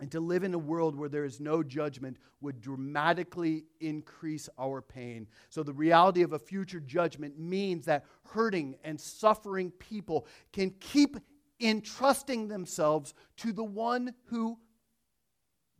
And 0.01 0.11
to 0.11 0.19
live 0.19 0.43
in 0.43 0.53
a 0.53 0.59
world 0.59 0.95
where 0.95 1.07
there 1.07 1.23
is 1.23 1.39
no 1.39 1.61
judgment 1.61 2.17
would 2.41 2.59
dramatically 2.61 3.65
increase 3.79 4.49
our 4.59 4.81
pain. 4.81 5.27
So, 5.49 5.61
the 5.61 5.73
reality 5.73 6.23
of 6.23 6.33
a 6.33 6.39
future 6.39 6.79
judgment 6.79 7.37
means 7.37 7.85
that 7.85 8.05
hurting 8.31 8.75
and 8.83 8.99
suffering 8.99 9.69
people 9.71 10.25
can 10.51 10.71
keep 10.79 11.17
entrusting 11.59 12.47
themselves 12.47 13.13
to 13.37 13.53
the 13.53 13.63
one 13.63 14.13
who 14.25 14.57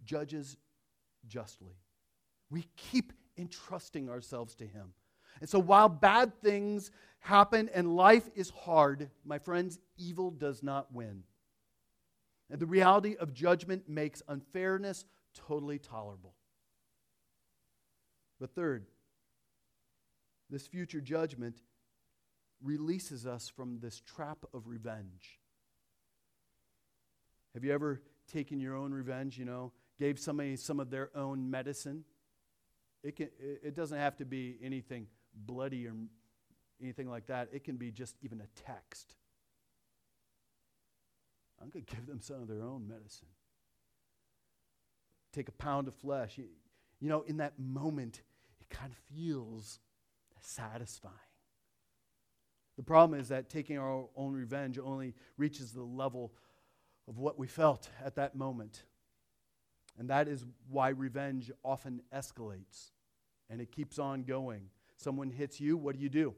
judges 0.06 0.58
justly. 1.28 1.76
We 2.50 2.68
keep 2.78 3.14
entrusting 3.38 4.10
ourselves 4.10 4.54
to 4.56 4.68
him. 4.68 4.94
And 5.42 5.50
so, 5.50 5.60
while 5.60 5.90
bad 5.90 6.40
things 6.42 6.92
happen 7.20 7.70
and 7.74 7.96
life 7.96 8.30
is 8.36 8.52
hard, 8.52 9.10
my 9.26 9.40
friends, 9.40 9.80
evil 9.98 10.30
does 10.30 10.62
not 10.62 10.94
win. 10.94 11.24
And 12.50 12.60
the 12.60 12.66
reality 12.66 13.16
of 13.16 13.34
judgment 13.34 13.90
makes 13.90 14.22
unfairness 14.28 15.06
totally 15.34 15.80
tolerable. 15.80 16.34
But 18.40 18.54
third, 18.54 18.86
this 20.50 20.68
future 20.68 21.02
judgment 21.02 21.62
releases 22.62 23.26
us 23.26 23.50
from 23.50 23.80
this 23.80 24.02
trap 24.02 24.46
of 24.54 24.68
revenge. 24.68 25.40
Have 27.54 27.64
you 27.64 27.74
ever 27.74 28.02
taken 28.32 28.60
your 28.60 28.76
own 28.76 28.94
revenge, 28.94 29.38
you 29.38 29.46
know, 29.46 29.72
gave 30.00 30.20
somebody 30.20 30.56
some 30.56 30.80
of 30.80 30.90
their 30.90 31.10
own 31.16 31.50
medicine? 31.50 32.04
It, 33.04 33.16
can, 33.16 33.30
it 33.40 33.76
doesn't 33.76 33.98
have 33.98 34.18
to 34.18 34.26
be 34.26 34.58
anything 34.62 35.08
bloody 35.34 35.88
or 35.88 35.94
anything 36.82 37.10
like 37.10 37.28
that. 37.28 37.50
It 37.52 37.64
can 37.64 37.78
be 37.78 37.92
just 37.92 38.16
even 38.22 38.42
a 38.42 38.48
text. 38.62 39.16
I'm 41.64 41.70
going 41.70 41.86
to 41.86 41.96
give 41.96 42.06
them 42.06 42.20
some 42.20 42.42
of 42.42 42.50
their 42.50 42.62
own 42.62 42.88
medicine. 42.88 43.28
Take 45.32 45.48
a 45.48 45.54
pound 45.54 45.88
of 45.88 45.96
flesh. 45.96 46.38
You, 46.38 46.46
you 47.00 47.08
know, 47.08 47.22
in 47.22 47.38
that 47.38 47.58
moment, 47.58 48.22
it 48.60 48.70
kind 48.70 48.92
of 48.92 48.98
feels 49.16 49.80
satisfying. 50.42 51.14
The 52.76 52.84
problem 52.84 53.20
is 53.20 53.30
that 53.30 53.50
taking 53.50 53.78
our 53.78 54.08
own 54.16 54.34
revenge 54.34 54.78
only 54.78 55.14
reaches 55.38 55.72
the 55.72 55.84
level 55.84 56.34
of 57.08 57.18
what 57.18 57.40
we 57.40 57.48
felt 57.48 57.90
at 58.04 58.16
that 58.16 58.36
moment. 58.36 58.84
And 59.98 60.10
that 60.10 60.28
is 60.28 60.46
why 60.70 60.90
revenge 60.90 61.50
often 61.64 62.02
escalates 62.14 62.92
and 63.50 63.62
it 63.62 63.72
keeps 63.72 64.00
on 64.00 64.24
going. 64.24 64.70
Someone 64.98 65.30
hits 65.30 65.62
you, 65.62 65.78
what 65.78 65.96
do 65.96 66.02
you 66.02 66.10
do? 66.10 66.34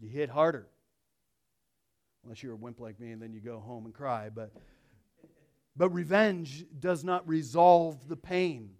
You 0.00 0.08
hit 0.08 0.30
harder 0.30 0.68
unless 2.24 2.42
you're 2.42 2.52
a 2.52 2.56
wimp 2.56 2.80
like 2.80 3.00
me 3.00 3.12
and 3.12 3.20
then 3.20 3.32
you 3.32 3.40
go 3.40 3.58
home 3.58 3.84
and 3.84 3.94
cry. 3.94 4.28
But, 4.28 4.52
but 5.76 5.90
revenge 5.90 6.64
does 6.78 7.04
not 7.04 7.26
resolve 7.28 8.08
the 8.08 8.16
pain. 8.16 8.70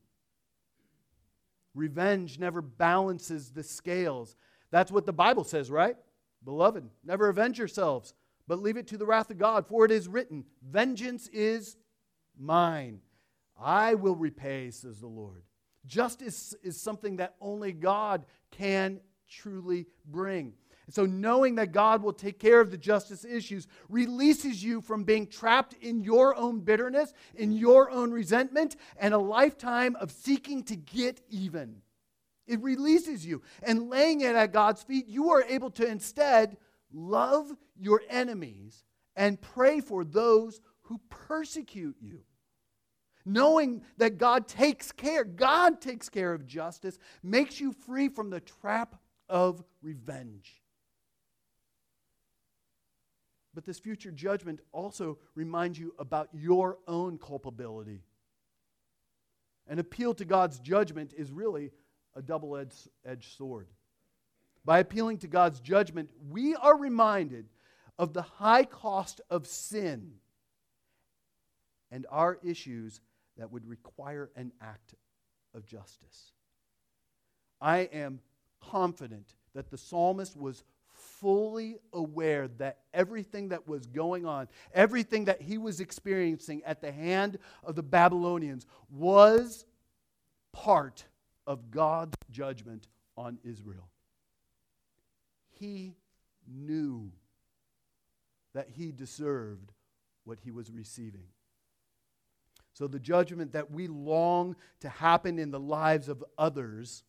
Revenge 1.74 2.38
never 2.38 2.60
balances 2.60 3.50
the 3.50 3.62
scales. 3.62 4.36
That's 4.70 4.92
what 4.92 5.06
the 5.06 5.12
Bible 5.12 5.44
says, 5.44 5.70
right? 5.70 5.96
Beloved, 6.44 6.88
never 7.04 7.28
avenge 7.28 7.58
yourselves, 7.58 8.14
but 8.46 8.60
leave 8.60 8.76
it 8.76 8.86
to 8.88 8.98
the 8.98 9.06
wrath 9.06 9.30
of 9.30 9.38
God, 9.38 9.66
for 9.66 9.84
it 9.84 9.90
is 9.90 10.08
written, 10.08 10.44
Vengeance 10.62 11.28
is 11.28 11.76
mine. 12.38 13.00
I 13.58 13.94
will 13.94 14.16
repay, 14.16 14.70
says 14.70 15.00
the 15.00 15.06
Lord. 15.06 15.42
Justice 15.86 16.54
is 16.62 16.80
something 16.80 17.16
that 17.16 17.34
only 17.40 17.72
God 17.72 18.24
can 18.50 19.00
truly 19.28 19.86
bring. 20.06 20.52
So, 20.92 21.06
knowing 21.06 21.54
that 21.54 21.72
God 21.72 22.02
will 22.02 22.12
take 22.12 22.38
care 22.38 22.60
of 22.60 22.70
the 22.70 22.76
justice 22.76 23.24
issues 23.24 23.66
releases 23.88 24.62
you 24.62 24.82
from 24.82 25.04
being 25.04 25.26
trapped 25.26 25.74
in 25.80 26.02
your 26.02 26.36
own 26.36 26.60
bitterness, 26.60 27.14
in 27.34 27.52
your 27.52 27.90
own 27.90 28.10
resentment, 28.10 28.76
and 28.98 29.14
a 29.14 29.18
lifetime 29.18 29.96
of 29.96 30.10
seeking 30.10 30.62
to 30.64 30.76
get 30.76 31.22
even. 31.30 31.80
It 32.46 32.60
releases 32.60 33.24
you. 33.24 33.40
And 33.62 33.88
laying 33.88 34.20
it 34.20 34.36
at 34.36 34.52
God's 34.52 34.82
feet, 34.82 35.06
you 35.06 35.30
are 35.30 35.42
able 35.44 35.70
to 35.70 35.86
instead 35.86 36.58
love 36.92 37.50
your 37.80 38.02
enemies 38.10 38.84
and 39.16 39.40
pray 39.40 39.80
for 39.80 40.04
those 40.04 40.60
who 40.82 41.00
persecute 41.08 41.96
you. 42.02 42.20
Knowing 43.24 43.82
that 43.96 44.18
God 44.18 44.46
takes 44.46 44.92
care, 44.92 45.24
God 45.24 45.80
takes 45.80 46.10
care 46.10 46.34
of 46.34 46.46
justice, 46.46 46.98
makes 47.22 47.60
you 47.60 47.72
free 47.72 48.10
from 48.10 48.28
the 48.28 48.40
trap 48.40 49.00
of 49.30 49.64
revenge. 49.80 50.61
But 53.54 53.64
this 53.64 53.78
future 53.78 54.10
judgment 54.10 54.60
also 54.72 55.18
reminds 55.34 55.78
you 55.78 55.94
about 55.98 56.28
your 56.32 56.78
own 56.88 57.18
culpability. 57.18 58.02
An 59.68 59.78
appeal 59.78 60.14
to 60.14 60.24
God's 60.24 60.58
judgment 60.58 61.12
is 61.16 61.30
really 61.30 61.70
a 62.14 62.22
double 62.22 62.56
edged 62.56 63.36
sword. 63.36 63.68
By 64.64 64.78
appealing 64.78 65.18
to 65.18 65.28
God's 65.28 65.60
judgment, 65.60 66.10
we 66.30 66.54
are 66.54 66.76
reminded 66.76 67.46
of 67.98 68.12
the 68.12 68.22
high 68.22 68.64
cost 68.64 69.20
of 69.28 69.46
sin 69.46 70.12
and 71.90 72.06
our 72.10 72.38
issues 72.42 73.00
that 73.36 73.52
would 73.52 73.66
require 73.66 74.30
an 74.34 74.52
act 74.60 74.94
of 75.54 75.66
justice. 75.66 76.32
I 77.60 77.80
am 77.92 78.20
confident 78.60 79.34
that 79.54 79.70
the 79.70 79.78
psalmist 79.78 80.36
was 80.36 80.64
fully 81.22 81.78
aware 81.94 82.48
that 82.48 82.80
everything 82.92 83.48
that 83.50 83.66
was 83.66 83.86
going 83.86 84.26
on, 84.26 84.48
everything 84.74 85.24
that 85.26 85.40
he 85.40 85.56
was 85.56 85.80
experiencing 85.80 86.62
at 86.66 86.82
the 86.82 86.92
hand 86.92 87.38
of 87.64 87.76
the 87.76 87.82
Babylonians, 87.82 88.66
was 88.90 89.64
part 90.52 91.04
of 91.46 91.70
God's 91.70 92.16
judgment 92.30 92.88
on 93.16 93.38
Israel. 93.44 93.88
He 95.48 95.94
knew 96.46 97.12
that 98.52 98.68
he 98.68 98.92
deserved 98.92 99.72
what 100.24 100.40
he 100.40 100.50
was 100.50 100.70
receiving. 100.70 101.24
So, 102.74 102.86
the 102.86 102.98
judgment 102.98 103.52
that 103.52 103.70
we 103.70 103.86
long 103.86 104.56
to 104.80 104.88
happen 104.88 105.38
in 105.38 105.50
the 105.50 105.60
lives 105.60 106.08
of 106.08 106.24
others 106.36 107.04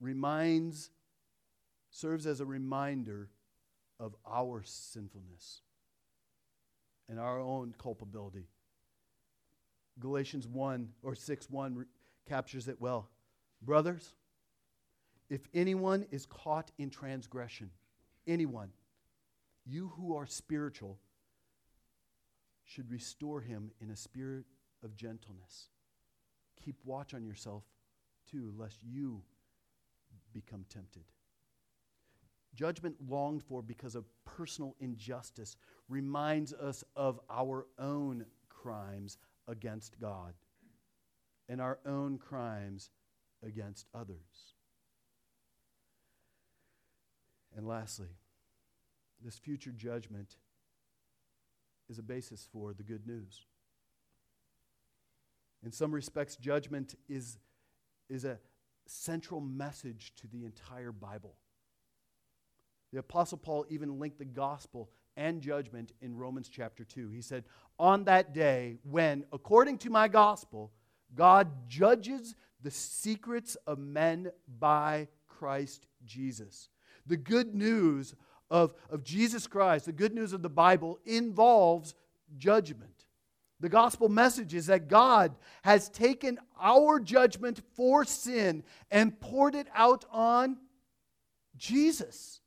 reminds 0.00 0.90
serves 1.90 2.26
as 2.26 2.40
a 2.40 2.46
reminder 2.46 3.30
of 3.98 4.14
our 4.26 4.62
sinfulness 4.64 5.62
and 7.08 7.18
our 7.18 7.40
own 7.40 7.74
culpability. 7.78 8.46
Galatians 9.98 10.46
1 10.46 10.88
or 11.02 11.14
6 11.14 11.50
1 11.50 11.74
re- 11.74 11.84
captures 12.28 12.68
it 12.68 12.80
well. 12.80 13.08
Brothers, 13.62 14.14
if 15.28 15.40
anyone 15.52 16.06
is 16.10 16.26
caught 16.26 16.70
in 16.78 16.90
transgression, 16.90 17.70
anyone, 18.26 18.70
you 19.66 19.92
who 19.96 20.16
are 20.16 20.26
spiritual 20.26 20.98
should 22.64 22.90
restore 22.90 23.40
him 23.40 23.70
in 23.80 23.90
a 23.90 23.96
spirit 23.96 24.44
of 24.84 24.94
gentleness. 24.94 25.68
Keep 26.64 26.76
watch 26.84 27.14
on 27.14 27.24
yourself, 27.24 27.64
too, 28.30 28.52
lest 28.56 28.78
you 28.84 29.22
become 30.32 30.64
tempted. 30.68 31.04
Judgment 32.58 32.96
longed 33.08 33.44
for 33.44 33.62
because 33.62 33.94
of 33.94 34.04
personal 34.24 34.74
injustice 34.80 35.56
reminds 35.88 36.52
us 36.52 36.82
of 36.96 37.20
our 37.30 37.66
own 37.78 38.26
crimes 38.48 39.16
against 39.46 40.00
God 40.00 40.34
and 41.48 41.60
our 41.60 41.78
own 41.86 42.18
crimes 42.18 42.90
against 43.46 43.86
others. 43.94 44.56
And 47.56 47.64
lastly, 47.64 48.08
this 49.24 49.38
future 49.38 49.70
judgment 49.70 50.34
is 51.88 52.00
a 52.00 52.02
basis 52.02 52.48
for 52.52 52.72
the 52.72 52.82
good 52.82 53.06
news. 53.06 53.46
In 55.64 55.70
some 55.70 55.92
respects, 55.92 56.34
judgment 56.34 56.96
is, 57.08 57.38
is 58.10 58.24
a 58.24 58.40
central 58.84 59.40
message 59.40 60.12
to 60.16 60.26
the 60.26 60.44
entire 60.44 60.90
Bible. 60.90 61.36
The 62.92 63.00
Apostle 63.00 63.38
Paul 63.38 63.66
even 63.68 63.98
linked 63.98 64.18
the 64.18 64.24
gospel 64.24 64.90
and 65.16 65.42
judgment 65.42 65.92
in 66.00 66.16
Romans 66.16 66.48
chapter 66.48 66.84
2. 66.84 67.10
He 67.10 67.20
said, 67.20 67.44
On 67.78 68.04
that 68.04 68.32
day, 68.32 68.78
when, 68.84 69.24
according 69.32 69.78
to 69.78 69.90
my 69.90 70.08
gospel, 70.08 70.72
God 71.14 71.48
judges 71.68 72.34
the 72.62 72.70
secrets 72.70 73.56
of 73.66 73.78
men 73.78 74.30
by 74.58 75.08
Christ 75.26 75.86
Jesus. 76.04 76.68
The 77.06 77.16
good 77.16 77.54
news 77.54 78.14
of, 78.50 78.74
of 78.90 79.04
Jesus 79.04 79.46
Christ, 79.46 79.86
the 79.86 79.92
good 79.92 80.14
news 80.14 80.32
of 80.32 80.42
the 80.42 80.48
Bible, 80.48 80.98
involves 81.04 81.94
judgment. 82.36 83.06
The 83.60 83.68
gospel 83.68 84.08
message 84.08 84.54
is 84.54 84.66
that 84.66 84.88
God 84.88 85.34
has 85.62 85.88
taken 85.88 86.38
our 86.60 87.00
judgment 87.00 87.60
for 87.74 88.04
sin 88.04 88.62
and 88.90 89.18
poured 89.20 89.54
it 89.54 89.66
out 89.74 90.04
on 90.12 90.58
Jesus. 91.56 92.40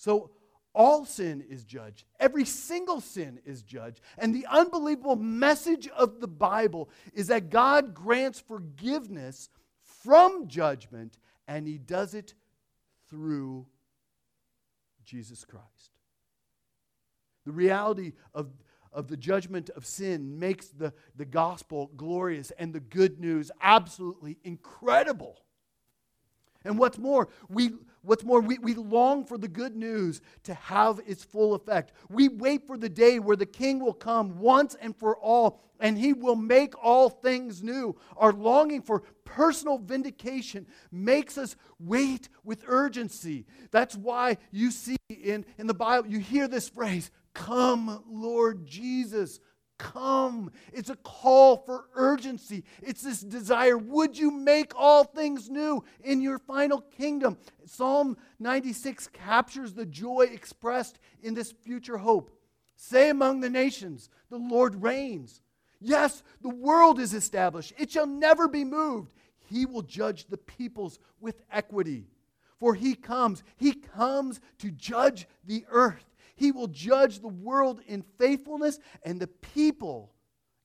So 0.00 0.30
all 0.74 1.04
sin 1.04 1.44
is 1.46 1.62
judged. 1.62 2.06
Every 2.18 2.46
single 2.46 3.02
sin 3.02 3.38
is 3.44 3.62
judged. 3.62 4.00
And 4.16 4.34
the 4.34 4.46
unbelievable 4.46 5.16
message 5.16 5.88
of 5.88 6.20
the 6.20 6.26
Bible 6.26 6.88
is 7.12 7.26
that 7.26 7.50
God 7.50 7.92
grants 7.92 8.40
forgiveness 8.40 9.50
from 9.82 10.48
judgment, 10.48 11.18
and 11.46 11.66
He 11.66 11.76
does 11.76 12.14
it 12.14 12.32
through 13.10 13.66
Jesus 15.04 15.44
Christ. 15.44 15.90
The 17.44 17.52
reality 17.52 18.14
of, 18.32 18.48
of 18.94 19.08
the 19.08 19.18
judgment 19.18 19.68
of 19.68 19.84
sin 19.84 20.38
makes 20.38 20.68
the, 20.68 20.94
the 21.14 21.26
gospel 21.26 21.90
glorious 21.94 22.52
and 22.52 22.72
the 22.72 22.80
good 22.80 23.20
news 23.20 23.50
absolutely 23.60 24.38
incredible. 24.44 25.42
And 26.64 26.78
what's 26.78 26.98
more, 26.98 27.28
we, 27.48 27.72
what's 28.02 28.24
more 28.24 28.40
we, 28.40 28.58
we 28.58 28.74
long 28.74 29.24
for 29.24 29.38
the 29.38 29.48
good 29.48 29.74
news 29.74 30.20
to 30.44 30.54
have 30.54 31.00
its 31.06 31.24
full 31.24 31.54
effect. 31.54 31.92
We 32.08 32.28
wait 32.28 32.66
for 32.66 32.76
the 32.76 32.88
day 32.88 33.18
where 33.18 33.36
the 33.36 33.46
king 33.46 33.80
will 33.80 33.94
come 33.94 34.38
once 34.38 34.76
and 34.80 34.94
for 34.94 35.16
all, 35.16 35.62
and 35.78 35.98
he 35.98 36.12
will 36.12 36.36
make 36.36 36.74
all 36.82 37.08
things 37.08 37.62
new. 37.62 37.96
Our 38.16 38.32
longing 38.32 38.82
for 38.82 39.02
personal 39.24 39.78
vindication 39.78 40.66
makes 40.92 41.38
us 41.38 41.56
wait 41.78 42.28
with 42.44 42.64
urgency. 42.66 43.46
That's 43.70 43.96
why 43.96 44.36
you 44.50 44.70
see 44.70 44.96
in, 45.08 45.46
in 45.58 45.66
the 45.66 45.74
Bible, 45.74 46.08
you 46.08 46.18
hear 46.18 46.48
this 46.48 46.68
phrase, 46.68 47.10
Come, 47.32 48.02
Lord 48.08 48.66
Jesus. 48.66 49.40
Come. 49.80 50.52
It's 50.74 50.90
a 50.90 50.96
call 50.96 51.56
for 51.56 51.86
urgency. 51.94 52.64
It's 52.82 53.00
this 53.00 53.20
desire. 53.20 53.78
Would 53.78 54.18
you 54.18 54.30
make 54.30 54.72
all 54.76 55.04
things 55.04 55.48
new 55.48 55.82
in 56.04 56.20
your 56.20 56.38
final 56.38 56.82
kingdom? 56.82 57.38
Psalm 57.64 58.18
96 58.38 59.08
captures 59.08 59.72
the 59.72 59.86
joy 59.86 60.28
expressed 60.30 60.98
in 61.22 61.32
this 61.32 61.52
future 61.52 61.96
hope. 61.96 62.30
Say 62.76 63.08
among 63.08 63.40
the 63.40 63.48
nations, 63.48 64.10
the 64.28 64.36
Lord 64.36 64.82
reigns. 64.82 65.40
Yes, 65.80 66.22
the 66.42 66.50
world 66.50 67.00
is 67.00 67.14
established, 67.14 67.72
it 67.78 67.90
shall 67.90 68.06
never 68.06 68.48
be 68.48 68.64
moved. 68.64 69.14
He 69.38 69.64
will 69.64 69.82
judge 69.82 70.26
the 70.26 70.36
peoples 70.36 70.98
with 71.20 71.42
equity. 71.50 72.06
For 72.58 72.74
he 72.74 72.94
comes, 72.94 73.42
he 73.56 73.72
comes 73.72 74.40
to 74.58 74.70
judge 74.70 75.26
the 75.46 75.64
earth. 75.70 76.04
He 76.40 76.52
will 76.52 76.68
judge 76.68 77.20
the 77.20 77.28
world 77.28 77.82
in 77.86 78.02
faithfulness 78.18 78.78
and 79.02 79.20
the 79.20 79.26
people 79.26 80.14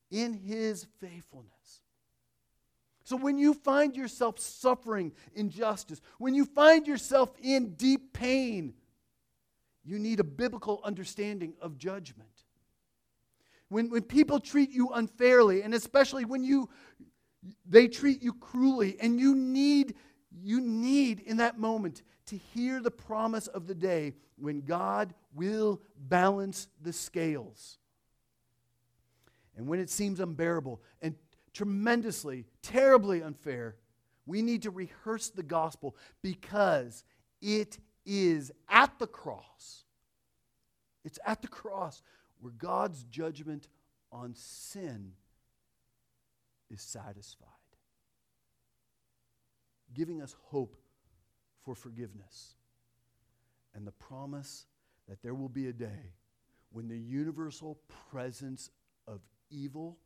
in 0.09 0.31
his 0.31 0.87
faithfulness. 1.01 1.81
So 3.03 3.17
when 3.17 3.37
you 3.37 3.53
find 3.53 3.93
yourself 3.93 4.39
suffering 4.39 5.11
injustice, 5.33 5.99
when 6.17 6.33
you 6.33 6.45
find 6.45 6.87
yourself 6.87 7.29
in 7.43 7.73
deep 7.73 8.13
pain, 8.13 8.73
you 9.83 9.99
need 9.99 10.21
a 10.21 10.23
biblical 10.23 10.79
understanding 10.85 11.55
of 11.59 11.77
judgment. 11.77 12.29
When, 13.67 13.89
when 13.89 14.03
people 14.03 14.39
treat 14.39 14.71
you 14.71 14.91
unfairly, 14.93 15.61
and 15.61 15.73
especially 15.73 16.23
when 16.23 16.45
you 16.45 16.69
they 17.65 17.89
treat 17.89 18.23
you 18.23 18.31
cruelly, 18.31 18.95
and 19.01 19.19
you 19.19 19.35
need, 19.35 19.95
you 20.41 20.61
need 20.61 21.14
in 21.35 21.39
that 21.39 21.59
moment 21.59 22.01
to 22.27 22.37
hear 22.37 22.79
the 22.79 22.89
promise 22.89 23.47
of 23.47 23.67
the 23.67 23.75
day 23.75 24.13
when 24.37 24.61
God 24.61 25.13
will 25.33 25.81
balance 25.97 26.69
the 26.81 26.93
scales. 26.93 27.77
And 29.57 29.67
when 29.67 29.81
it 29.81 29.89
seems 29.89 30.21
unbearable 30.21 30.81
and 31.01 31.15
tremendously, 31.53 32.45
terribly 32.61 33.21
unfair, 33.21 33.75
we 34.25 34.41
need 34.41 34.61
to 34.61 34.71
rehearse 34.71 35.29
the 35.29 35.43
gospel 35.43 35.97
because 36.21 37.03
it 37.41 37.79
is 38.05 38.49
at 38.69 38.97
the 38.97 39.07
cross. 39.07 39.83
It's 41.03 41.19
at 41.25 41.41
the 41.41 41.49
cross 41.49 42.01
where 42.39 42.53
God's 42.57 43.03
judgment 43.03 43.67
on 44.09 44.35
sin 44.35 45.11
is 46.69 46.81
satisfied, 46.81 47.49
giving 49.93 50.21
us 50.21 50.33
hope 50.43 50.77
for 51.65 51.75
forgiveness 51.75 52.53
and 53.73 53.85
the 53.85 53.91
promise 53.91 54.67
that 55.09 55.21
there 55.21 55.33
will 55.33 55.49
be 55.49 55.67
a 55.67 55.73
day 55.73 56.13
when 56.71 56.87
the 56.87 56.97
universal 56.97 57.79
presence 58.09 58.69
of 59.07 59.19
evil, 59.49 59.97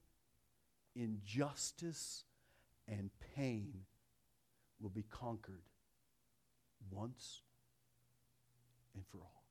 injustice, 0.95 2.23
and 2.87 3.09
pain 3.35 3.73
will 4.79 4.89
be 4.89 5.03
conquered 5.03 5.63
once 6.89 7.41
and 8.95 9.05
for 9.05 9.17
all. 9.19 9.43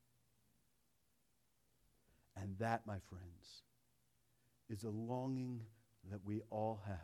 And 2.36 2.56
that, 2.58 2.86
my 2.86 2.98
friends, 3.08 3.62
is 4.70 4.84
a 4.84 4.90
longing 4.90 5.62
that 6.10 6.20
we 6.24 6.40
all 6.50 6.80
have. 6.86 6.96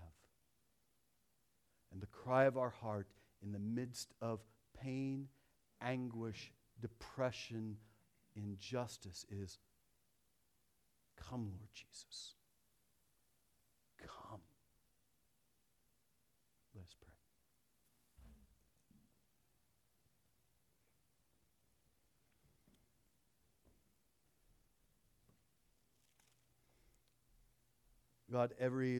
And 1.92 2.00
the 2.00 2.06
cry 2.06 2.44
of 2.44 2.56
our 2.56 2.70
heart 2.70 3.08
in 3.42 3.52
the 3.52 3.58
midst 3.58 4.14
of 4.20 4.40
pain, 4.84 5.28
anguish, 5.80 6.52
depression, 6.80 7.76
injustice 8.36 9.24
is 9.30 9.58
Come, 11.30 11.46
Lord 11.58 11.70
Jesus. 11.72 12.34
Come. 13.98 14.40
Let 16.74 16.82
us 16.82 16.94
pray. 17.00 17.08
God, 28.30 28.52
every 28.58 28.92